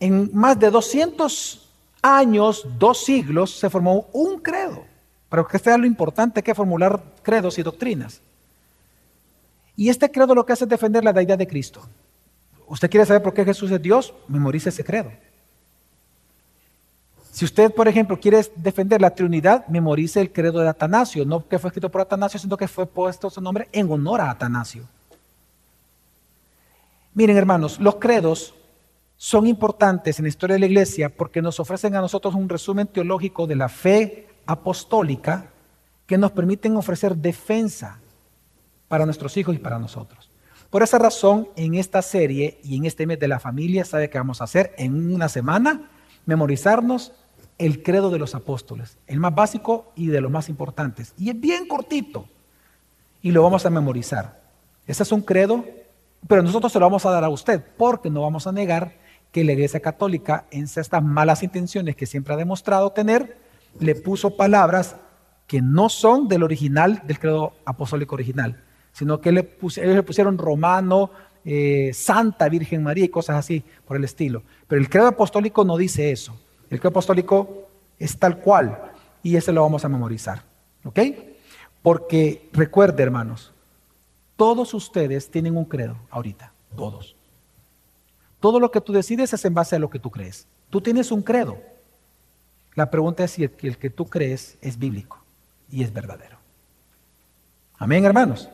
[0.00, 1.70] en más de 200
[2.02, 4.84] años, dos siglos, se formó un credo.
[5.28, 8.20] Para que sea lo importante que formular credos y doctrinas.
[9.76, 11.82] Y este credo lo que hace es defender la deidad de Cristo.
[12.66, 14.14] ¿Usted quiere saber por qué Jesús es Dios?
[14.28, 15.10] Memorice ese credo.
[17.30, 21.26] Si usted, por ejemplo, quiere defender la Trinidad, memorice el credo de Atanasio.
[21.26, 24.30] No que fue escrito por Atanasio, sino que fue puesto su nombre en honor a
[24.30, 24.84] Atanasio.
[27.12, 28.54] Miren, hermanos, los credos
[29.16, 32.86] son importantes en la historia de la iglesia porque nos ofrecen a nosotros un resumen
[32.86, 35.50] teológico de la fe apostólica
[36.06, 37.98] que nos permiten ofrecer defensa
[38.88, 40.30] para nuestros hijos y para nosotros.
[40.70, 44.18] Por esa razón, en esta serie y en este mes de la familia, ¿sabe qué
[44.18, 44.74] vamos a hacer?
[44.76, 45.90] En una semana,
[46.26, 47.12] memorizarnos
[47.58, 51.14] el credo de los apóstoles, el más básico y de los más importantes.
[51.16, 52.28] Y es bien cortito.
[53.22, 54.42] Y lo vamos a memorizar.
[54.86, 55.64] Ese es un credo,
[56.28, 59.05] pero nosotros se lo vamos a dar a usted, porque no vamos a negar
[59.36, 63.36] que la Iglesia Católica, en estas malas intenciones que siempre ha demostrado tener,
[63.78, 64.96] le puso palabras
[65.46, 70.38] que no son del original, del credo apostólico original, sino que le ellos le pusieron
[70.38, 71.10] romano,
[71.44, 74.42] eh, Santa Virgen María y cosas así por el estilo.
[74.66, 76.34] Pero el credo apostólico no dice eso.
[76.70, 77.68] El credo apostólico
[77.98, 78.90] es tal cual
[79.22, 80.44] y ese lo vamos a memorizar.
[80.82, 80.98] ¿Ok?
[81.82, 83.52] Porque recuerde, hermanos,
[84.34, 87.15] todos ustedes tienen un credo ahorita, todos.
[88.46, 90.46] Todo lo que tú decides es en base a lo que tú crees.
[90.70, 91.58] Tú tienes un credo.
[92.76, 95.18] La pregunta es si el, que tú crees es bíblico
[95.68, 96.38] y es verdadero.
[97.76, 98.48] Amén, hermanos.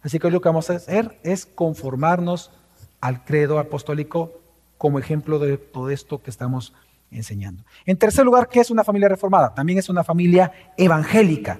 [0.00, 2.52] Así que lo que vamos a hacer es conformarnos
[3.00, 4.30] al credo apostólico
[4.78, 6.72] como ejemplo de todo esto que estamos
[7.10, 7.64] enseñando.
[7.84, 9.52] En tercer lugar, ¿qué es una familia reformada?
[9.52, 11.58] También es una familia evangélica.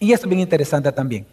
[0.00, 1.26] Y esto es bien interesante también.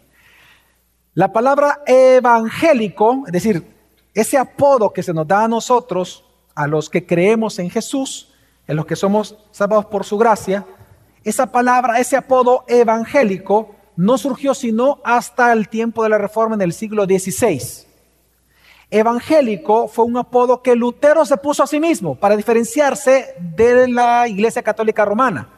[1.14, 3.71] La palabra evangélico, es decir,
[4.14, 8.32] ese apodo que se nos da a nosotros, a los que creemos en Jesús,
[8.66, 10.66] en los que somos salvados por su gracia,
[11.24, 16.62] esa palabra, ese apodo evangélico, no surgió sino hasta el tiempo de la Reforma en
[16.62, 17.86] el siglo XVI.
[18.90, 24.28] Evangélico fue un apodo que Lutero se puso a sí mismo para diferenciarse de la
[24.28, 25.48] Iglesia Católica Romana.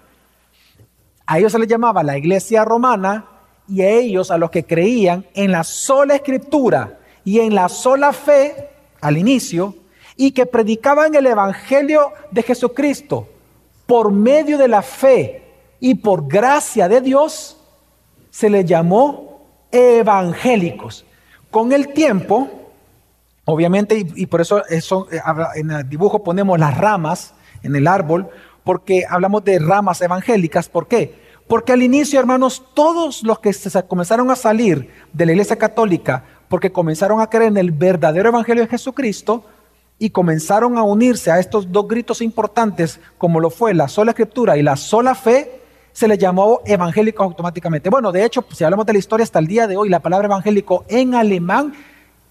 [1.27, 3.25] A ellos se les llamaba la Iglesia Romana
[3.67, 8.12] y a ellos, a los que creían en la sola escritura y en la sola
[8.12, 8.68] fe
[9.00, 9.74] al inicio,
[10.16, 13.28] y que predicaban el Evangelio de Jesucristo
[13.87, 15.42] por medio de la fe
[15.80, 17.58] y por gracia de Dios,
[18.30, 21.04] se les llamó evangélicos.
[21.50, 22.48] Con el tiempo,
[23.44, 24.80] obviamente, y, por eso eh,
[25.56, 28.28] en el dibujo ponemos las ramas en el árbol,
[28.62, 30.68] porque hablamos de ramas evangélicas.
[30.68, 31.22] ¿Por qué?
[31.46, 36.24] Porque al inicio, hermanos, todos los que se comenzaron a salir de la iglesia católica,
[36.55, 39.43] porque comenzaron a creer en el verdadero evangelio de Jesucristo,
[39.99, 44.57] y comenzaron a unirse a estos dos gritos importantes, como lo fue la sola escritura
[44.57, 45.61] y la sola fe,
[45.93, 47.90] se les llamó evangélico automáticamente.
[47.90, 50.27] Bueno, de hecho, si hablamos de la historia hasta el día de hoy, la palabra
[50.27, 51.75] evangélico en alemán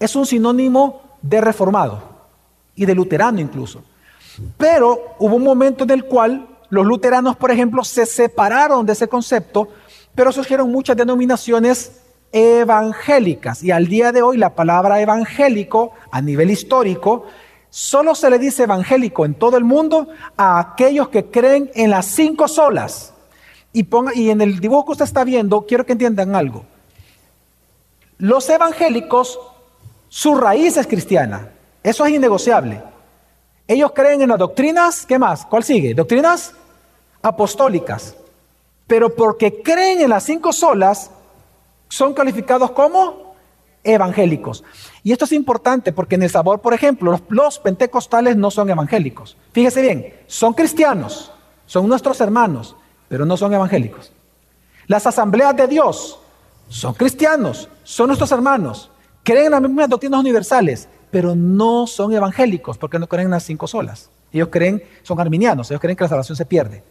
[0.00, 2.02] es un sinónimo de reformado
[2.74, 3.84] y de luterano incluso.
[4.56, 9.06] Pero hubo un momento en el cual los luteranos, por ejemplo, se separaron de ese
[9.06, 9.68] concepto,
[10.14, 12.03] pero surgieron muchas denominaciones
[12.34, 13.62] evangélicas.
[13.62, 17.24] Y al día de hoy la palabra evangélico a nivel histórico
[17.76, 22.06] Solo se le dice evangélico en todo el mundo a aquellos que creen en las
[22.06, 23.12] cinco solas.
[23.72, 26.64] Y, ponga, y en el dibujo que usted está viendo, quiero que entiendan algo.
[28.18, 29.40] Los evangélicos,
[30.08, 31.50] su raíz es cristiana.
[31.82, 32.80] Eso es innegociable.
[33.66, 35.44] Ellos creen en las doctrinas, ¿qué más?
[35.44, 35.94] ¿Cuál sigue?
[35.94, 36.54] Doctrinas
[37.22, 38.14] apostólicas.
[38.86, 41.10] Pero porque creen en las cinco solas,
[41.94, 43.36] son calificados como
[43.84, 44.64] evangélicos.
[45.04, 49.36] Y esto es importante porque en el sabor, por ejemplo, los, pentecostales no son evangélicos.
[49.52, 51.30] Fíjese bien, son cristianos,
[51.66, 52.74] son nuestros hermanos,
[53.08, 54.12] pero no son evangélicos.
[54.88, 56.18] Las asambleas de Dios
[56.68, 58.90] son cristianos, son nuestros hermanos,
[59.22, 63.44] creen en las mismas doctrinas universales, pero no son evangélicos porque no creen en las
[63.44, 64.10] cinco solas.
[64.32, 66.82] Ellos creen, son arminianos, ellos creen que la salvación se pierde.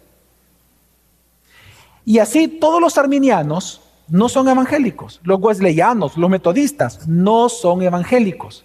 [2.06, 5.20] Y así todos los arminianos no son evangélicos.
[5.24, 8.64] Los wesleyanos, los metodistas, no son evangélicos.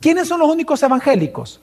[0.00, 1.60] ¿Quiénes son los únicos evangélicos?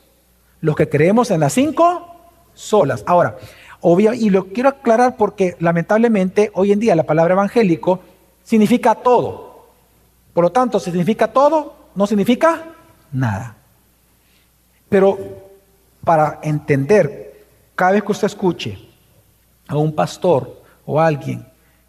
[0.61, 2.15] Los que creemos en las cinco
[2.53, 3.03] solas.
[3.07, 3.37] Ahora,
[3.81, 7.99] obvio, y lo quiero aclarar porque lamentablemente hoy en día la palabra evangélico
[8.43, 9.67] significa todo.
[10.33, 12.63] Por lo tanto, si significa todo, no significa
[13.11, 13.55] nada.
[14.89, 15.17] Pero
[16.03, 18.77] para entender, cada vez que usted escuche
[19.67, 21.45] a un pastor o a alguien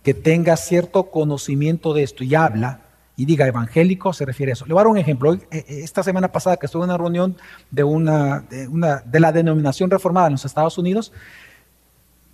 [0.06, 2.78] que tenga cierto conocimiento de esto y habla
[3.16, 4.64] y diga evangélico, se refiere a eso.
[4.64, 5.34] Le voy a dar un ejemplo.
[5.34, 7.36] Eh, eh, esta semana pasada que estuve en una reunión
[7.72, 11.10] de, una, de, la denominación reformada en los Estados Unidos,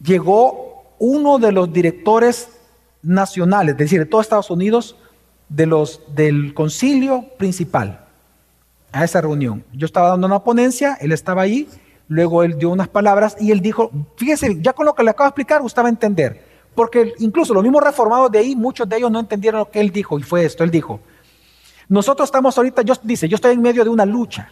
[0.02, 2.50] llegó uno de los directores
[3.00, 4.94] nacionales, es decir, de todo Estados Unidos,
[5.48, 8.04] de los, del concilio principal
[8.92, 9.64] a esa reunión.
[9.72, 11.70] Yo estaba dando una ponencia, él estaba ahí,
[12.06, 15.24] luego él dio unas palabras y él dijo, fíjese, ya con lo que le acabo
[15.24, 16.51] de explicar, usted entender.
[16.74, 19.90] Porque incluso los mismos reformados de ahí, muchos de ellos no entendieron lo que él
[19.90, 20.64] dijo y fue esto.
[20.64, 21.00] Él dijo,
[21.88, 24.50] nosotros estamos ahorita, yo, dice, yo estoy en medio de una lucha.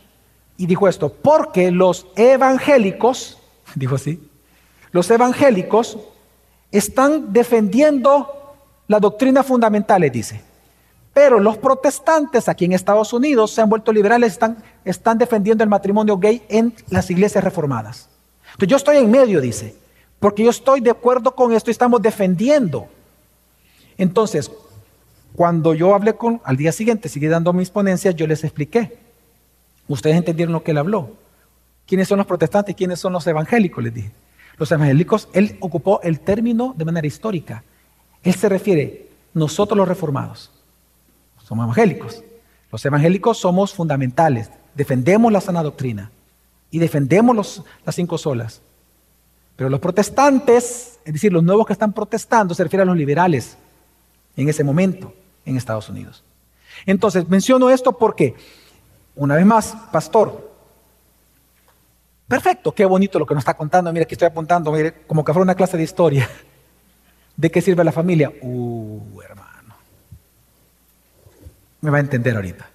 [0.56, 3.38] Y dijo esto, porque los evangélicos,
[3.74, 4.20] dijo así,
[4.92, 5.98] los evangélicos
[6.70, 8.54] están defendiendo
[8.87, 10.42] las doctrinas fundamentales, dice.
[11.14, 15.70] Pero los protestantes aquí en Estados Unidos se han vuelto liberales, están, están defendiendo el
[15.70, 18.09] matrimonio gay en las iglesias reformadas.
[18.52, 19.79] Entonces yo estoy en medio, dice.
[20.20, 22.88] Porque yo estoy de acuerdo con esto y estamos defendiendo.
[23.98, 24.50] Entonces,
[25.35, 28.98] cuando yo hablé con, al día siguiente, seguí dando mis ponencias, yo les expliqué.
[29.88, 31.11] Ustedes entendieron lo que él habló.
[31.87, 33.83] ¿Quiénes son los protestantes quiénes son los evangélicos?
[33.83, 34.12] Les dije.
[34.59, 37.64] Los evangélicos, él ocupó el término de manera histórica.
[38.22, 40.50] Él se refiere, nosotros los reformados,
[41.42, 42.22] somos evangélicos.
[42.70, 46.12] Los evangélicos somos fundamentales, defendemos la sana doctrina
[46.70, 48.61] y defendemos las cinco solas.
[49.61, 53.59] Pero los protestantes, es decir, los nuevos que están protestando, se refieren a los liberales
[54.35, 55.12] en ese momento
[55.44, 56.25] en Estados Unidos.
[56.87, 58.35] Entonces, menciono esto porque,
[59.15, 60.50] una vez más, pastor,
[62.27, 65.35] perfecto, qué bonito lo que nos está contando, mira, aquí estoy apuntando, mire, como que
[65.35, 66.27] fuera una clase de historia.
[67.37, 68.33] ¿De qué sirve la familia?
[68.40, 69.75] Uh, hermano.
[71.83, 72.67] Me va a entender ahorita.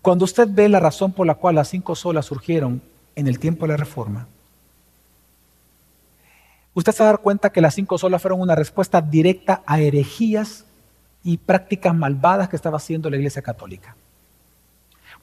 [0.00, 2.80] Cuando usted ve la razón por la cual las cinco solas surgieron
[3.16, 4.28] en el tiempo de la reforma,
[6.74, 9.80] usted se va a dar cuenta que las cinco solas fueron una respuesta directa a
[9.80, 10.64] herejías
[11.22, 13.96] y prácticas malvadas que estaba haciendo la Iglesia Católica.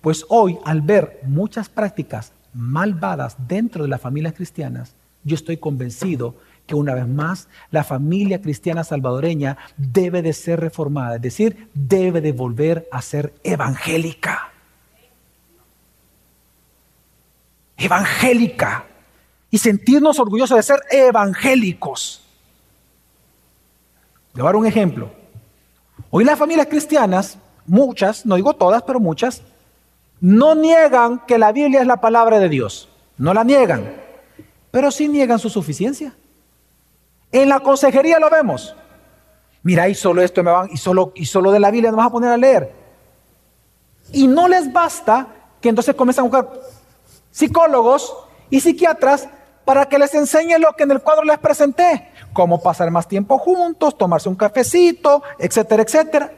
[0.01, 6.35] Pues hoy, al ver muchas prácticas malvadas dentro de las familias cristianas, yo estoy convencido
[6.65, 12.21] que una vez más la familia cristiana salvadoreña debe de ser reformada, es decir, debe
[12.21, 14.51] de volver a ser evangélica.
[17.77, 18.85] Evangélica.
[19.51, 22.23] Y sentirnos orgullosos de ser evangélicos.
[24.33, 25.11] Le un ejemplo.
[26.09, 29.43] Hoy las familias cristianas, muchas, no digo todas, pero muchas,
[30.21, 32.89] no niegan que la Biblia es la palabra de Dios.
[33.17, 33.93] No la niegan,
[34.71, 36.13] pero sí niegan su suficiencia.
[37.31, 38.75] En la consejería lo vemos.
[39.63, 42.07] Mira, y solo esto me van, y solo, y solo de la Biblia nos vas
[42.07, 42.73] a poner a leer.
[44.11, 45.27] Y no les basta
[45.61, 46.61] que entonces comienzan a buscar
[47.31, 48.13] psicólogos
[48.49, 49.27] y psiquiatras
[49.65, 52.11] para que les enseñe lo que en el cuadro les presenté.
[52.33, 56.31] Cómo pasar más tiempo juntos, tomarse un cafecito, etcétera, etcétera.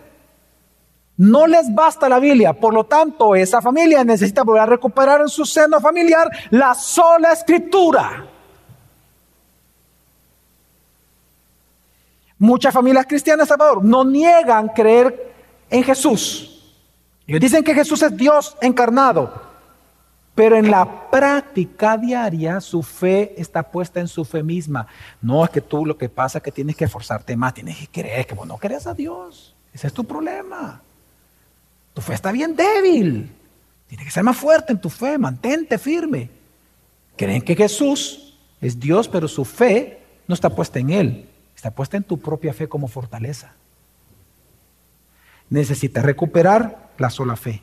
[1.17, 5.29] No les basta la Biblia, por lo tanto, esa familia necesita volver a recuperar en
[5.29, 8.25] su seno familiar la sola escritura.
[12.39, 15.33] Muchas familias cristianas, Salvador, no niegan creer
[15.69, 16.75] en Jesús.
[17.27, 19.52] Ellos dicen que Jesús es Dios encarnado,
[20.35, 24.87] pero en la práctica diaria su fe está puesta en su fe misma.
[25.21, 27.87] No es que tú lo que pasa es que tienes que esforzarte más, tienes que
[27.87, 29.55] creer que vos no crees a Dios.
[29.71, 30.81] Ese es tu problema.
[31.93, 33.31] Tu fe está bien débil.
[33.87, 36.31] Tienes que ser más fuerte en tu fe, mantente firme.
[37.15, 41.29] Creen que Jesús es Dios, pero su fe no está puesta en Él.
[41.55, 43.53] Está puesta en tu propia fe como fortaleza.
[45.49, 47.61] Necesitas recuperar la sola fe.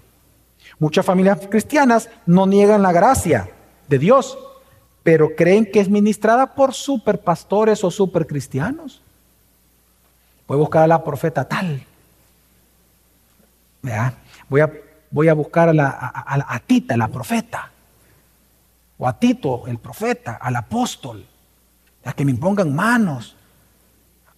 [0.79, 3.51] Muchas familias cristianas no niegan la gracia
[3.89, 4.39] de Dios,
[5.03, 9.03] pero creen que es ministrada por superpastores o supercristianos.
[10.47, 11.85] Voy a buscar a la profeta tal.
[14.49, 14.73] Voy, a,
[15.11, 17.71] voy a buscar a, la, a Tita, la profeta.
[18.99, 21.27] O a Tito, el profeta, al apóstol.
[22.05, 23.37] A que me impongan manos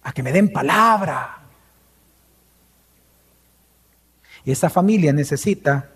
[0.03, 1.37] a que me den palabra.
[4.45, 5.89] Y esa familia necesita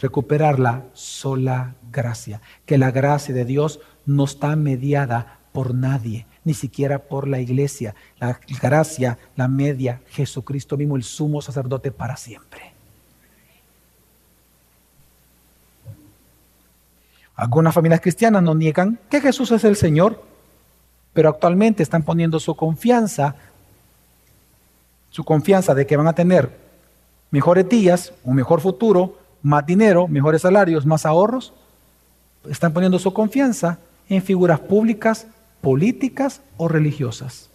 [0.00, 6.54] recuperar la sola gracia, que la gracia de Dios no está mediada por nadie, ni
[6.54, 7.94] siquiera por la iglesia.
[8.20, 12.72] La gracia la media Jesucristo mismo, el sumo sacerdote para siempre.
[17.34, 20.24] Algunas familias cristianas no niegan que Jesús es el Señor,
[21.12, 23.36] pero actualmente están poniendo su confianza,
[25.10, 26.50] su confianza de que van a tener
[27.30, 29.18] mejores días, un mejor futuro,
[29.48, 31.52] más dinero, mejores salarios, más ahorros.
[32.48, 33.78] Están poniendo su confianza
[34.08, 35.26] en figuras públicas,
[35.60, 37.50] políticas o religiosas.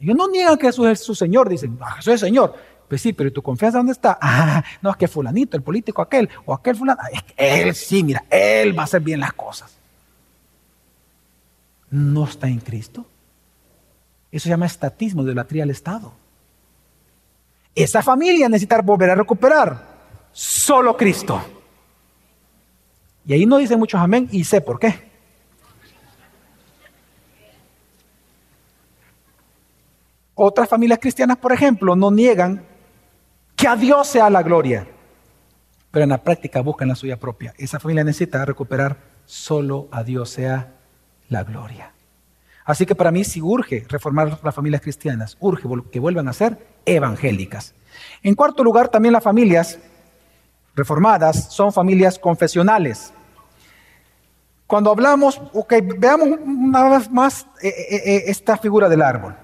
[0.00, 2.54] Ellos no niegan que Jesús es su Señor, dicen, ah, Jesús es Señor.
[2.88, 4.18] Pues sí, pero ¿y tu confianza dónde está?
[4.22, 8.02] Ah, no, es que fulanito, el político aquel, o aquel fulano, es que él sí,
[8.02, 9.80] mira, él va a hacer bien las cosas
[11.90, 13.04] no está en Cristo.
[14.30, 16.12] Eso se llama estatismo, idolatría al Estado.
[17.74, 19.89] Esa familia necesita volver a recuperar
[20.32, 21.40] solo Cristo.
[23.26, 25.10] Y ahí no dice muchos amén y sé por qué.
[30.34, 32.64] Otras familias cristianas, por ejemplo, no niegan
[33.54, 34.86] que a Dios sea la gloria,
[35.90, 37.52] pero en la práctica buscan la suya propia.
[37.58, 40.72] Esa familia necesita recuperar solo a Dios sea
[41.28, 41.92] la gloria.
[42.64, 46.56] Así que para mí sí urge reformar las familias cristianas, urge que vuelvan a ser
[46.86, 47.74] evangélicas.
[48.22, 49.78] En cuarto lugar, también las familias
[50.80, 53.12] reformadas son familias confesionales.
[54.66, 59.36] Cuando hablamos, ok, veamos una vez más eh, eh, eh, esta figura del árbol.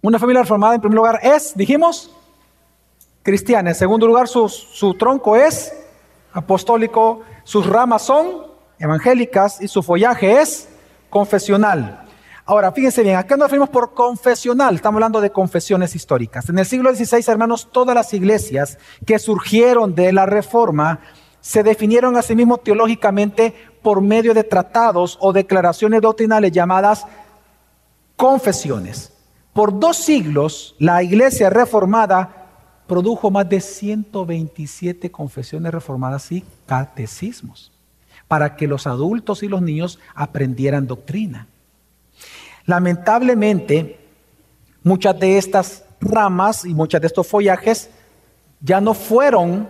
[0.00, 2.10] Una familia reformada, en primer lugar, es, dijimos,
[3.22, 3.70] cristiana.
[3.70, 5.72] En segundo lugar, su, su tronco es
[6.32, 8.46] apostólico, sus ramas son
[8.78, 10.68] evangélicas y su follaje es
[11.10, 12.07] confesional.
[12.50, 16.48] Ahora, fíjense bien, acá nos referimos por confesional, estamos hablando de confesiones históricas.
[16.48, 21.00] En el siglo XVI, hermanos, todas las iglesias que surgieron de la reforma
[21.42, 27.04] se definieron a sí mismos teológicamente por medio de tratados o declaraciones doctrinales llamadas
[28.16, 29.12] confesiones.
[29.52, 32.46] Por dos siglos, la iglesia reformada
[32.86, 37.72] produjo más de 127 confesiones reformadas y catecismos
[38.26, 41.46] para que los adultos y los niños aprendieran doctrina.
[42.68, 43.98] Lamentablemente,
[44.82, 47.88] muchas de estas ramas y muchos de estos follajes
[48.60, 49.66] ya no fueron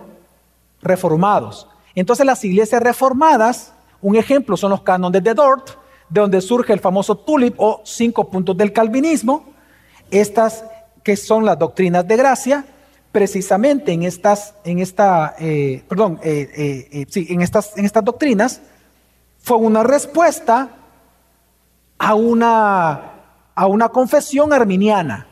[0.81, 1.65] reformados.
[1.95, 3.71] Entonces las iglesias reformadas,
[4.01, 5.69] un ejemplo son los cánones de Dort,
[6.09, 9.45] de donde surge el famoso tulip o cinco puntos del calvinismo,
[10.11, 10.65] estas
[11.01, 12.65] que son las doctrinas de gracia,
[13.13, 18.59] precisamente en estas, en esta, eh, perdón, eh, eh, sí, en estas, en estas doctrinas
[19.37, 20.78] fue una respuesta
[21.99, 23.11] a una,
[23.53, 25.27] a una confesión arminiana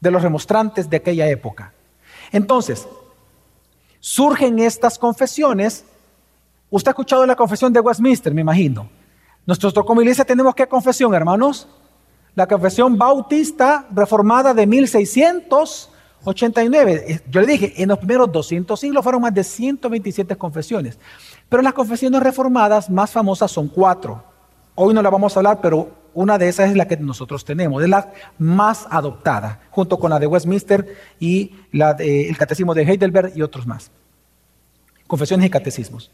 [0.00, 1.74] de los remonstrantes de aquella época.
[2.30, 2.88] Entonces,
[4.00, 5.84] surgen estas confesiones.
[6.70, 8.88] Usted ha escuchado la confesión de Westminster, me imagino.
[9.44, 11.66] Nosotros como iglesia tenemos qué confesión, hermanos?
[12.34, 17.22] La confesión bautista reformada de 1689.
[17.28, 20.96] Yo le dije, en los primeros 200 siglos fueron más de 127 confesiones.
[21.48, 24.22] Pero las confesiones reformadas más famosas son cuatro.
[24.80, 27.82] Hoy no la vamos a hablar, pero una de esas es la que nosotros tenemos,
[27.82, 33.42] es la más adoptada, junto con la de Westminster y el catecismo de Heidelberg y
[33.42, 33.90] otros más.
[35.08, 36.12] Confesiones y catecismos.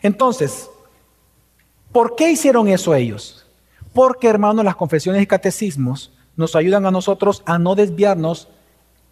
[0.00, 0.70] Entonces,
[1.92, 3.46] ¿por qué hicieron eso ellos?
[3.92, 8.48] Porque, hermanos, las confesiones y catecismos nos ayudan a nosotros a no desviarnos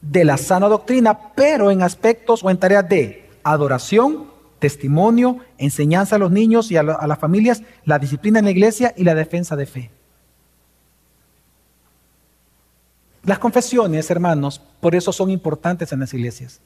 [0.01, 4.33] de la sana doctrina, pero en aspectos o en tareas de adoración,
[4.65, 9.05] testimonio, enseñanza a los niños y a, las familias, la disciplina en la iglesia y
[9.05, 9.91] la defensa de fe.
[13.25, 16.63] Las confesiones, hermanos, por eso son importantes en las iglesias.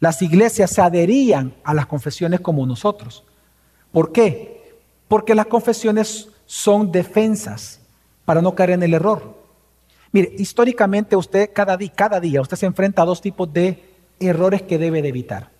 [0.00, 3.24] Las iglesias se adherían a las confesiones como nosotros.
[3.92, 4.78] ¿Por qué?
[5.06, 7.78] Porque las confesiones son defensas
[8.24, 9.36] para no caer en el error.
[10.12, 13.84] Mire, históricamente usted cada día, cada día usted se enfrenta a dos tipos de
[14.18, 15.53] errores que debe de evitar.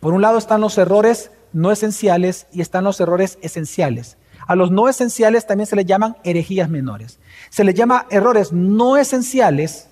[0.00, 4.16] Por un lado están los errores no esenciales y están los errores esenciales.
[4.46, 7.18] A los no esenciales también se les llaman herejías menores.
[7.50, 9.88] Se les llama errores no esenciales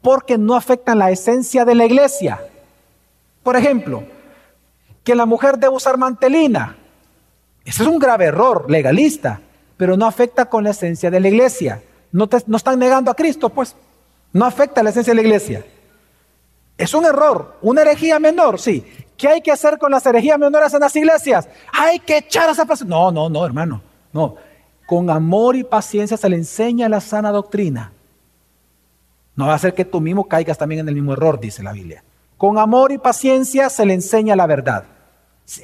[0.00, 2.40] porque no afectan la esencia de la iglesia.
[3.42, 4.04] Por ejemplo,
[5.04, 6.76] que la mujer debe usar mantelina.
[7.64, 9.40] Ese es un grave error legalista,
[9.76, 11.82] pero no afecta con la esencia de la iglesia.
[12.12, 13.74] No, no están negando a Cristo, pues.
[14.32, 15.64] No afecta la esencia de la iglesia.
[16.78, 18.86] Es un error, una herejía menor, sí.
[19.16, 21.48] ¿Qué hay que hacer con las herejías menores en las iglesias?
[21.72, 22.88] Hay que echar a esa persona.
[22.88, 23.82] No, no, no, hermano.
[24.12, 24.36] No.
[24.86, 27.92] Con amor y paciencia se le enseña la sana doctrina.
[29.34, 31.72] No va a hacer que tú mismo caigas también en el mismo error, dice la
[31.72, 32.04] Biblia.
[32.36, 34.84] Con amor y paciencia se le enseña la verdad.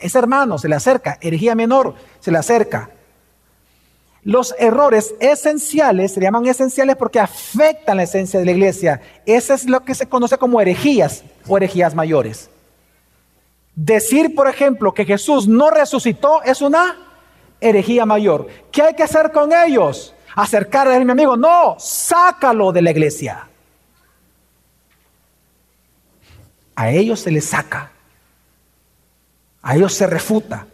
[0.01, 1.19] Es hermano, se le acerca.
[1.21, 2.91] Herejía menor, se le acerca.
[4.25, 9.01] Los errores esenciales se llaman esenciales porque afectan la esencia de la iglesia.
[9.27, 12.49] Eso es lo que se conoce como herejías o herejías mayores.
[13.75, 16.97] Decir, por ejemplo, que Jesús no resucitó es una
[17.61, 18.49] herejía mayor.
[18.72, 20.14] ¿Qué hay que hacer con ellos?
[20.35, 21.37] Acercarle a mi amigo.
[21.37, 23.47] No, sácalo de la iglesia.
[26.77, 27.91] A ellos se les saca.
[29.61, 30.66] A ellos se refuta.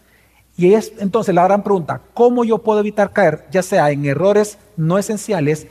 [0.61, 4.58] Y es entonces la gran pregunta, ¿cómo yo puedo evitar caer, ya sea en errores
[4.76, 5.66] no esenciales,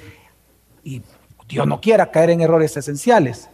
[0.83, 1.03] y
[1.47, 3.49] Dios no quiera caer en errores esenciales?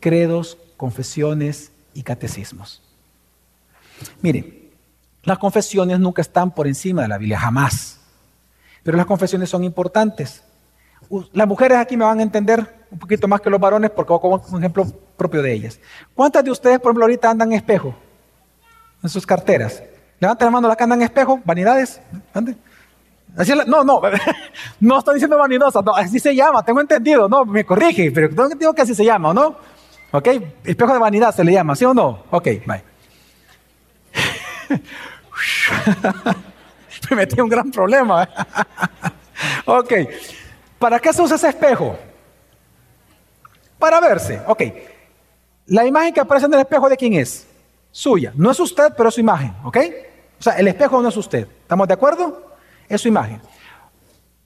[0.00, 2.82] Credos, confesiones y catecismos.
[4.20, 4.72] Mire,
[5.22, 7.98] las confesiones nunca están por encima de la Biblia, jamás.
[8.82, 10.44] Pero las confesiones son importantes.
[11.32, 14.38] Las mujeres aquí me van a entender un poquito más que los varones porque voy
[14.38, 14.84] a un ejemplo
[15.16, 15.80] propio de ellas.
[16.14, 17.94] ¿Cuántas de ustedes, por ejemplo, ahorita andan en espejo?
[19.02, 19.82] En sus carteras.
[20.24, 22.00] Levanten la mano la que andan en espejo, vanidades.
[23.66, 24.00] no, no,
[24.80, 28.72] no estoy diciendo vanidosa, así se llama, tengo entendido, no, me corrige, pero tengo entendido
[28.72, 29.54] que así se llama, ¿no?
[30.12, 30.28] ¿Ok?
[30.64, 32.24] Espejo de vanidad se le llama, ¿sí o no?
[32.30, 32.82] Ok, bye.
[37.10, 38.26] Me metí un gran problema.
[39.66, 39.92] ok.
[40.78, 41.98] ¿Para qué se usa ese espejo?
[43.78, 44.40] Para verse.
[44.46, 44.62] Ok.
[45.66, 47.46] La imagen que aparece en el espejo de quién es?
[47.90, 48.32] Suya.
[48.36, 49.54] No es usted, pero es su imagen.
[49.64, 49.76] ¿Ok?
[50.44, 51.48] O sea, el espejo no es usted.
[51.62, 52.50] ¿Estamos de acuerdo?
[52.86, 53.40] Es su imagen.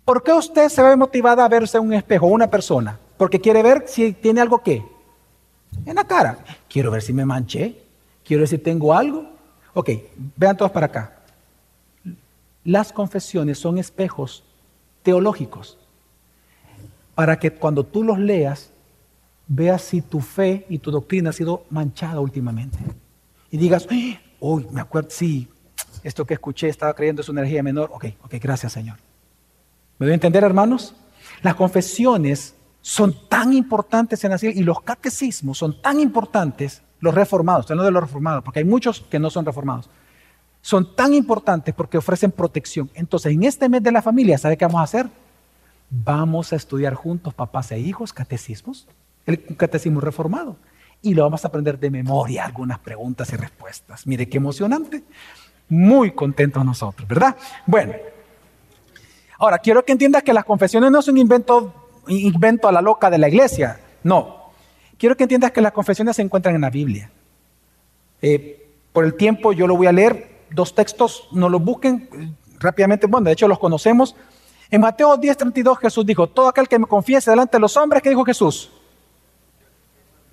[0.04, 3.00] ¿Por qué usted se ve motivada a verse en un espejo, una persona?
[3.16, 4.80] Porque quiere ver si tiene algo que
[5.84, 6.38] en la cara.
[6.68, 7.82] Quiero ver si me manché.
[8.24, 9.24] Quiero ver si tengo algo.
[9.74, 9.90] Ok,
[10.36, 11.18] vean todos para acá.
[12.62, 14.44] Las confesiones son espejos
[15.02, 15.78] teológicos
[17.16, 18.70] para que cuando tú los leas,
[19.48, 22.78] veas si tu fe y tu doctrina ha sido manchada últimamente.
[23.50, 23.88] Y digas,
[24.38, 25.48] uy, me acuerdo, sí,
[26.02, 27.90] esto que escuché estaba creyendo es una energía menor.
[27.92, 28.96] Ok, ok, gracias Señor.
[29.98, 30.94] ¿Me voy a entender, hermanos?
[31.42, 37.68] Las confesiones son tan importantes en la y los catecismos son tan importantes, los reformados,
[37.70, 39.90] no de los reformados, porque hay muchos que no son reformados,
[40.60, 42.90] son tan importantes porque ofrecen protección.
[42.94, 45.08] Entonces, en este mes de la familia, ¿sabe qué vamos a hacer?
[45.90, 48.86] Vamos a estudiar juntos, papás e hijos, catecismos,
[49.26, 50.56] el catecismo reformado.
[51.00, 54.06] Y lo vamos a aprender de memoria, algunas preguntas y respuestas.
[54.06, 55.04] Mire qué emocionante.
[55.68, 57.36] Muy contentos nosotros, ¿verdad?
[57.66, 57.94] Bueno,
[59.38, 63.10] ahora quiero que entiendas que las confesiones no son un invento invento a la loca
[63.10, 63.80] de la iglesia.
[64.02, 64.50] No.
[64.96, 67.10] Quiero que entiendas que las confesiones se encuentran en la Biblia.
[68.20, 72.32] Eh, por el tiempo yo lo voy a leer, dos textos, no los busquen eh,
[72.58, 74.16] rápidamente, bueno, de hecho los conocemos.
[74.70, 78.10] En Mateo 10:32 Jesús dijo, todo aquel que me confiese delante de los hombres, ¿qué
[78.10, 78.72] dijo Jesús?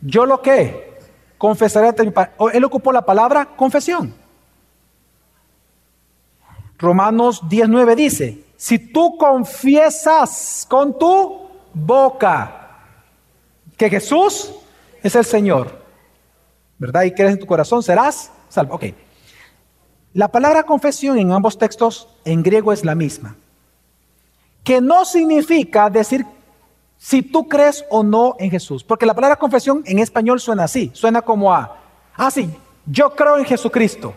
[0.02, 0.96] Yo lo que
[1.38, 2.32] confesaré ante mi Padre.
[2.54, 4.14] Él ocupó la palabra confesión.
[6.78, 12.80] Romanos 19 dice, si tú confiesas con tu boca
[13.78, 14.52] que Jesús
[15.02, 15.84] es el Señor,
[16.78, 17.04] ¿verdad?
[17.04, 18.76] Y crees en tu corazón, serás salvo.
[18.76, 18.86] Ok.
[20.14, 23.36] La palabra confesión en ambos textos en griego es la misma,
[24.64, 26.26] que no significa decir
[26.98, 30.90] si tú crees o no en Jesús, porque la palabra confesión en español suena así,
[30.94, 31.78] suena como a,
[32.16, 32.50] ah, sí,
[32.86, 34.16] yo creo en Jesucristo.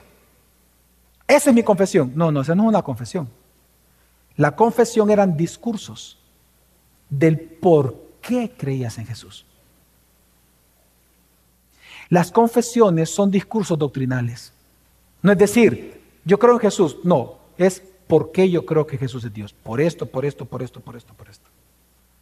[1.29, 2.13] Esa es mi confesión.
[2.15, 3.29] No, no, esa no es una confesión.
[4.37, 6.19] La confesión eran discursos
[7.11, 9.45] del por qué creías en Jesús.
[12.09, 14.53] Las confesiones son discursos doctrinales.
[15.21, 16.97] No es decir, yo creo en Jesús.
[17.05, 19.53] No, es por qué yo creo que Jesús es Dios.
[19.53, 21.49] Por esto, por esto, por esto, por esto, por esto.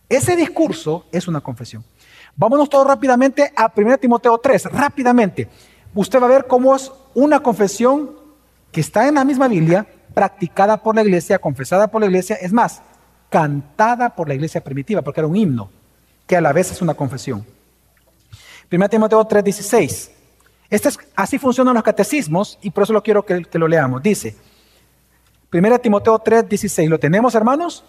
[0.08, 1.84] Ese discurso es una confesión.
[2.34, 5.48] Vámonos todos rápidamente a 1 Timoteo 3, rápidamente.
[5.94, 8.25] Usted va a ver cómo es una confesión
[8.76, 12.52] que está en la misma Biblia, practicada por la iglesia, confesada por la iglesia, es
[12.52, 12.82] más,
[13.30, 15.70] cantada por la iglesia primitiva, porque era un himno,
[16.26, 17.46] que a la vez es una confesión.
[18.70, 20.10] 1 Timoteo 3:16.
[20.68, 24.02] Este es, así funcionan los catecismos y por eso lo quiero que, lo leamos.
[24.02, 24.36] Dice,
[25.50, 27.82] 1 Timoteo 3:16, ¿lo tenemos hermanos?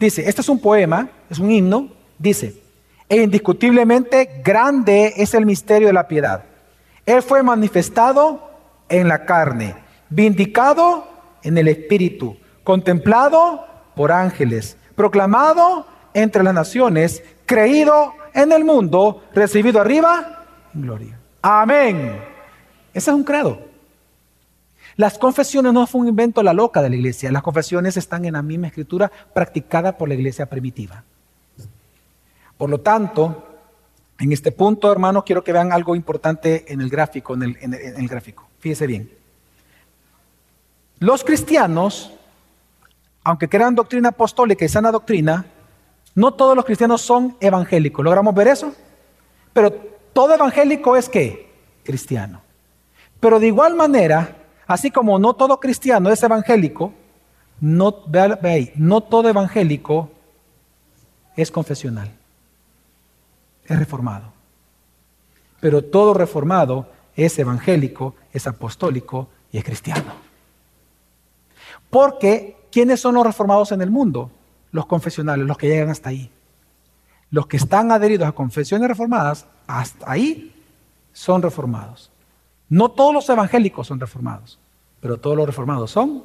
[0.00, 2.60] Dice, este es un poema, es un himno, dice,
[3.08, 6.42] e indiscutiblemente grande es el misterio de la piedad.
[7.06, 8.50] Él fue manifestado
[8.88, 11.06] en la carne, vindicado
[11.42, 19.80] en el espíritu, contemplado por ángeles, proclamado entre las naciones, creído en el mundo, recibido
[19.80, 20.44] arriba
[20.74, 21.18] en gloria.
[21.42, 22.20] Amén.
[22.92, 23.60] Ese es un credo.
[24.96, 27.30] Las confesiones no fue un invento la loca de la iglesia.
[27.30, 31.04] Las confesiones están en la misma escritura practicada por la iglesia primitiva.
[32.56, 33.46] Por lo tanto,
[34.18, 37.34] en este punto, hermanos, quiero que vean algo importante en el gráfico.
[37.34, 38.48] En el, en el gráfico.
[38.58, 39.15] Fíjese bien.
[40.98, 42.12] Los cristianos,
[43.22, 45.46] aunque crean doctrina apostólica y sana doctrina,
[46.14, 48.04] no todos los cristianos son evangélicos.
[48.04, 48.72] ¿Logramos ver eso?
[49.52, 49.70] Pero
[50.12, 51.52] todo evangélico es que
[51.84, 52.40] cristiano.
[53.20, 54.36] Pero de igual manera,
[54.66, 56.92] así como no todo cristiano es evangélico,
[57.60, 60.10] no, ve, no todo evangélico
[61.36, 62.10] es confesional,
[63.66, 64.32] es reformado.
[65.60, 70.25] Pero todo reformado es evangélico, es apostólico y es cristiano.
[71.96, 74.30] Porque, ¿quiénes son los reformados en el mundo?
[74.70, 76.30] Los confesionales, los que llegan hasta ahí.
[77.30, 80.54] Los que están adheridos a confesiones reformadas, hasta ahí
[81.14, 82.10] son reformados.
[82.68, 84.58] No todos los evangélicos son reformados,
[85.00, 86.24] pero todos los reformados son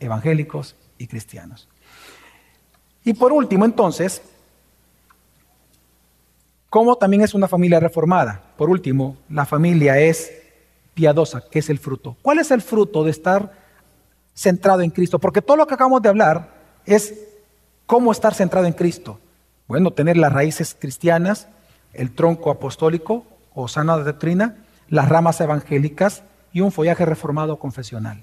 [0.00, 1.68] evangélicos y cristianos.
[3.04, 4.22] Y por último, entonces,
[6.70, 8.42] ¿cómo también es una familia reformada?
[8.56, 10.32] Por último, la familia es
[10.94, 12.16] piadosa, que es el fruto.
[12.22, 13.57] ¿Cuál es el fruto de estar
[14.38, 16.54] centrado en Cristo, porque todo lo que acabamos de hablar
[16.86, 17.12] es
[17.86, 19.18] cómo estar centrado en Cristo.
[19.66, 21.48] Bueno, tener las raíces cristianas,
[21.92, 26.22] el tronco apostólico o sana doctrina, las ramas evangélicas
[26.52, 28.22] y un follaje reformado confesional.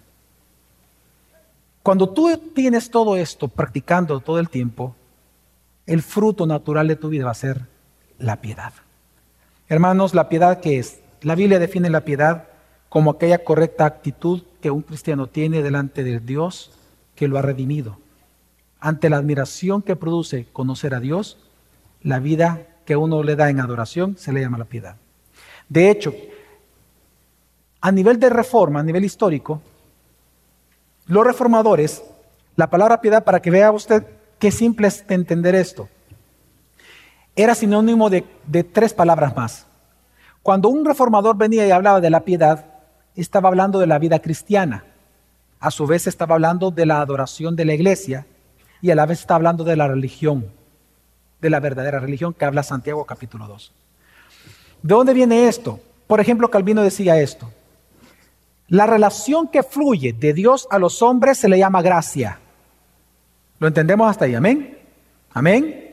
[1.84, 4.96] Cuando tú tienes todo esto practicando todo el tiempo,
[5.86, 7.68] el fruto natural de tu vida va a ser
[8.18, 8.72] la piedad.
[9.68, 12.48] Hermanos, la piedad que es, la Biblia define la piedad
[12.88, 16.72] como aquella correcta actitud que un cristiano tiene delante de Dios
[17.14, 18.00] que lo ha redimido.
[18.80, 21.38] Ante la admiración que produce conocer a Dios,
[22.02, 24.96] la vida que uno le da en adoración se le llama la piedad.
[25.70, 26.16] De hecho,
[27.80, 29.62] a nivel de reforma, a nivel histórico,
[31.06, 32.04] los reformadores,
[32.56, 34.04] la palabra piedad, para que vea usted
[34.40, 35.90] qué simple es entender esto,
[37.36, 39.68] era sinónimo de, de tres palabras más.
[40.42, 42.66] Cuando un reformador venía y hablaba de la piedad,
[43.22, 44.86] estaba hablando de la vida cristiana.
[45.60, 48.26] A su vez estaba hablando de la adoración de la iglesia
[48.82, 50.52] y a la vez está hablando de la religión,
[51.42, 53.74] de la verdadera religión que habla Santiago capítulo 2.
[54.84, 55.80] ¿De dónde viene esto?
[56.08, 57.52] Por ejemplo, Calvino decía esto.
[58.68, 62.40] La relación que fluye de Dios a los hombres se le llama gracia.
[63.60, 64.36] ¿Lo entendemos hasta ahí?
[64.36, 64.78] Amén.
[65.32, 65.92] Amén.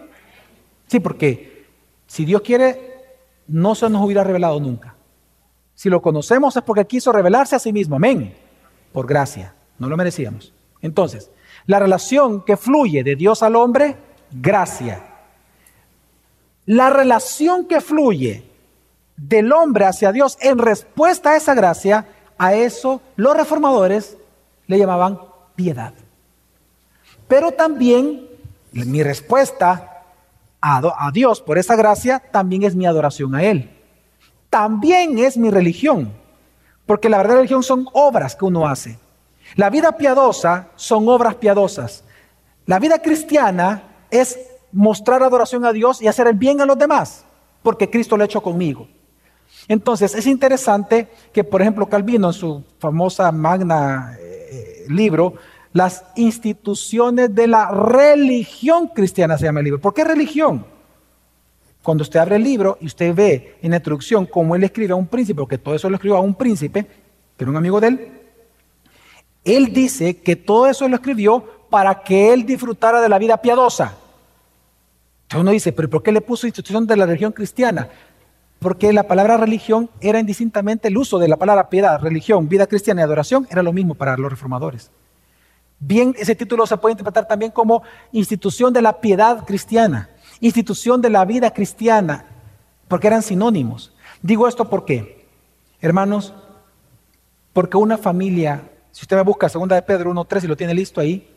[0.86, 1.66] Sí, porque
[2.06, 2.92] si Dios quiere,
[3.46, 4.94] no se nos hubiera revelado nunca.
[5.82, 7.96] Si lo conocemos es porque quiso revelarse a sí mismo.
[7.96, 8.32] Amén.
[8.92, 9.52] Por gracia.
[9.80, 10.52] No lo merecíamos.
[10.80, 11.28] Entonces,
[11.66, 13.96] la relación que fluye de Dios al hombre,
[14.30, 15.02] gracia.
[16.66, 18.44] La relación que fluye
[19.16, 22.06] del hombre hacia Dios en respuesta a esa gracia,
[22.38, 24.16] a eso los reformadores
[24.68, 25.18] le llamaban
[25.56, 25.94] piedad.
[27.26, 28.28] Pero también
[28.70, 30.04] mi respuesta
[30.60, 33.81] a, Dios por esa gracia también es mi adoración a Él.
[34.53, 36.12] También es mi religión,
[36.84, 38.98] porque la verdadera religión son obras que uno hace.
[39.57, 42.05] La vida piadosa son obras piadosas.
[42.66, 44.38] La vida cristiana es
[44.70, 47.24] mostrar adoración a Dios y hacer el bien a los demás,
[47.62, 48.88] porque Cristo lo ha hecho conmigo.
[49.68, 55.32] Entonces, es interesante que, por ejemplo, Calvino en su famosa magna eh, libro,
[55.72, 59.80] las instituciones de la religión cristiana se llama el libro.
[59.80, 60.66] ¿Por qué religión?
[61.82, 64.96] Cuando usted abre el libro y usted ve en la introducción cómo él escribe a
[64.96, 66.86] un príncipe, porque todo eso lo escribió a un príncipe,
[67.36, 68.12] que era un amigo de él,
[69.44, 73.96] él dice que todo eso lo escribió para que él disfrutara de la vida piadosa.
[75.22, 77.88] Entonces uno dice, pero ¿por qué le puso institución de la religión cristiana?
[78.60, 83.00] Porque la palabra religión era indistintamente el uso de la palabra piedad, religión, vida cristiana
[83.00, 84.92] y adoración, era lo mismo para los reformadores.
[85.80, 90.10] Bien, ese título se puede interpretar también como institución de la piedad cristiana,
[90.43, 92.26] institución de la vida cristiana,
[92.88, 93.95] porque eran sinónimos.
[94.20, 95.26] Digo esto porque,
[95.80, 96.34] hermanos,
[97.53, 101.01] porque una familia, si usted me busca segunda de Pedro 1.3 y lo tiene listo
[101.01, 101.28] ahí,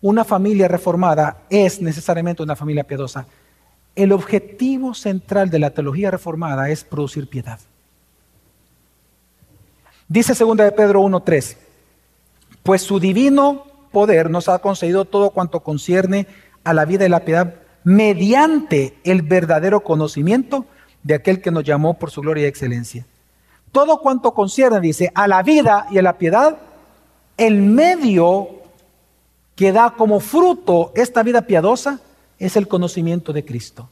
[0.00, 3.26] una familia reformada es necesariamente una familia piadosa.
[3.96, 7.58] El objetivo central de la teología reformada es producir piedad.
[10.06, 11.56] Dice segunda de Pedro 1.3,
[12.62, 16.28] pues su divino poder nos ha concedido todo cuanto concierne
[16.62, 20.66] a la vida y la piedad mediante el verdadero conocimiento
[21.02, 23.06] de aquel que nos llamó por su gloria y excelencia.
[23.70, 26.56] Todo cuanto concierne, dice, a la vida y a la piedad,
[27.36, 28.48] el medio
[29.54, 32.00] que da como fruto esta vida piadosa
[32.38, 33.88] es el conocimiento de Cristo.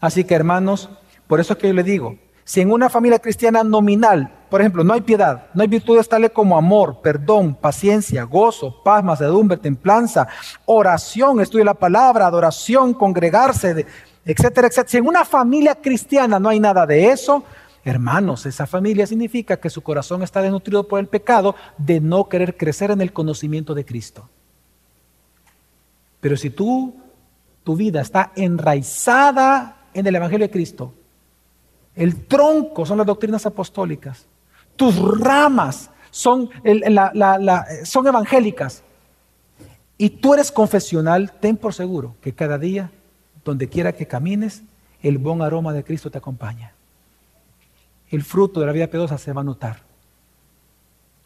[0.00, 0.88] Así que hermanos,
[1.26, 4.84] por eso es que yo le digo, si en una familia cristiana nominal, por ejemplo,
[4.84, 10.28] no hay piedad, no hay virtudes tales como amor, perdón, paciencia, gozo, paz, macedumbre, templanza,
[10.66, 13.86] oración, estudio de la palabra, adoración, congregarse,
[14.24, 14.88] etcétera, etcétera.
[14.88, 17.44] Si en una familia cristiana no hay nada de eso,
[17.82, 22.56] hermanos, esa familia significa que su corazón está desnutrido por el pecado de no querer
[22.58, 24.28] crecer en el conocimiento de Cristo.
[26.20, 26.94] Pero si tú,
[27.64, 30.94] tu vida está enraizada en el Evangelio de Cristo,
[31.96, 34.26] el tronco son las doctrinas apostólicas.
[34.76, 36.50] Tus ramas son,
[38.06, 38.82] evangélicas.
[39.96, 42.90] Y tú eres confesional, ten por seguro que cada día,
[43.44, 44.62] donde quiera que camines,
[45.02, 46.72] el buen aroma de Cristo te acompaña.
[48.10, 49.82] El fruto de la vida piadosa se va a notar.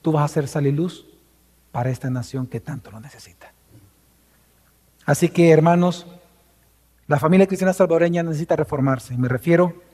[0.03, 1.07] Tú vas a ser sal y luz
[1.73, 3.53] para esta nación que tanto lo necesita.
[5.07, 6.07] Así que, hermanos,
[7.07, 9.17] la familia cristiana salvadoreña necesita reformarse.
[9.17, 9.88] Me refiero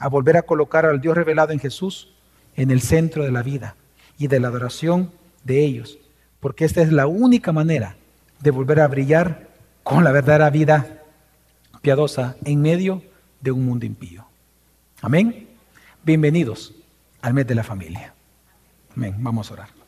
[0.00, 2.08] a volver a colocar al Dios revelado en Jesús
[2.56, 3.76] en el centro de la vida
[4.18, 5.12] y de la adoración
[5.44, 5.98] de ellos,
[6.40, 7.96] porque esta es la única manera
[8.40, 9.48] de volver a brillar
[9.84, 11.02] con la verdadera vida
[11.82, 13.02] piadosa en medio
[13.40, 14.26] de un mundo impío.
[15.02, 15.48] Amén.
[16.02, 16.74] Bienvenidos
[17.20, 18.14] al mes de la familia.
[18.96, 19.14] Amén.
[19.18, 19.79] Vamos a orar.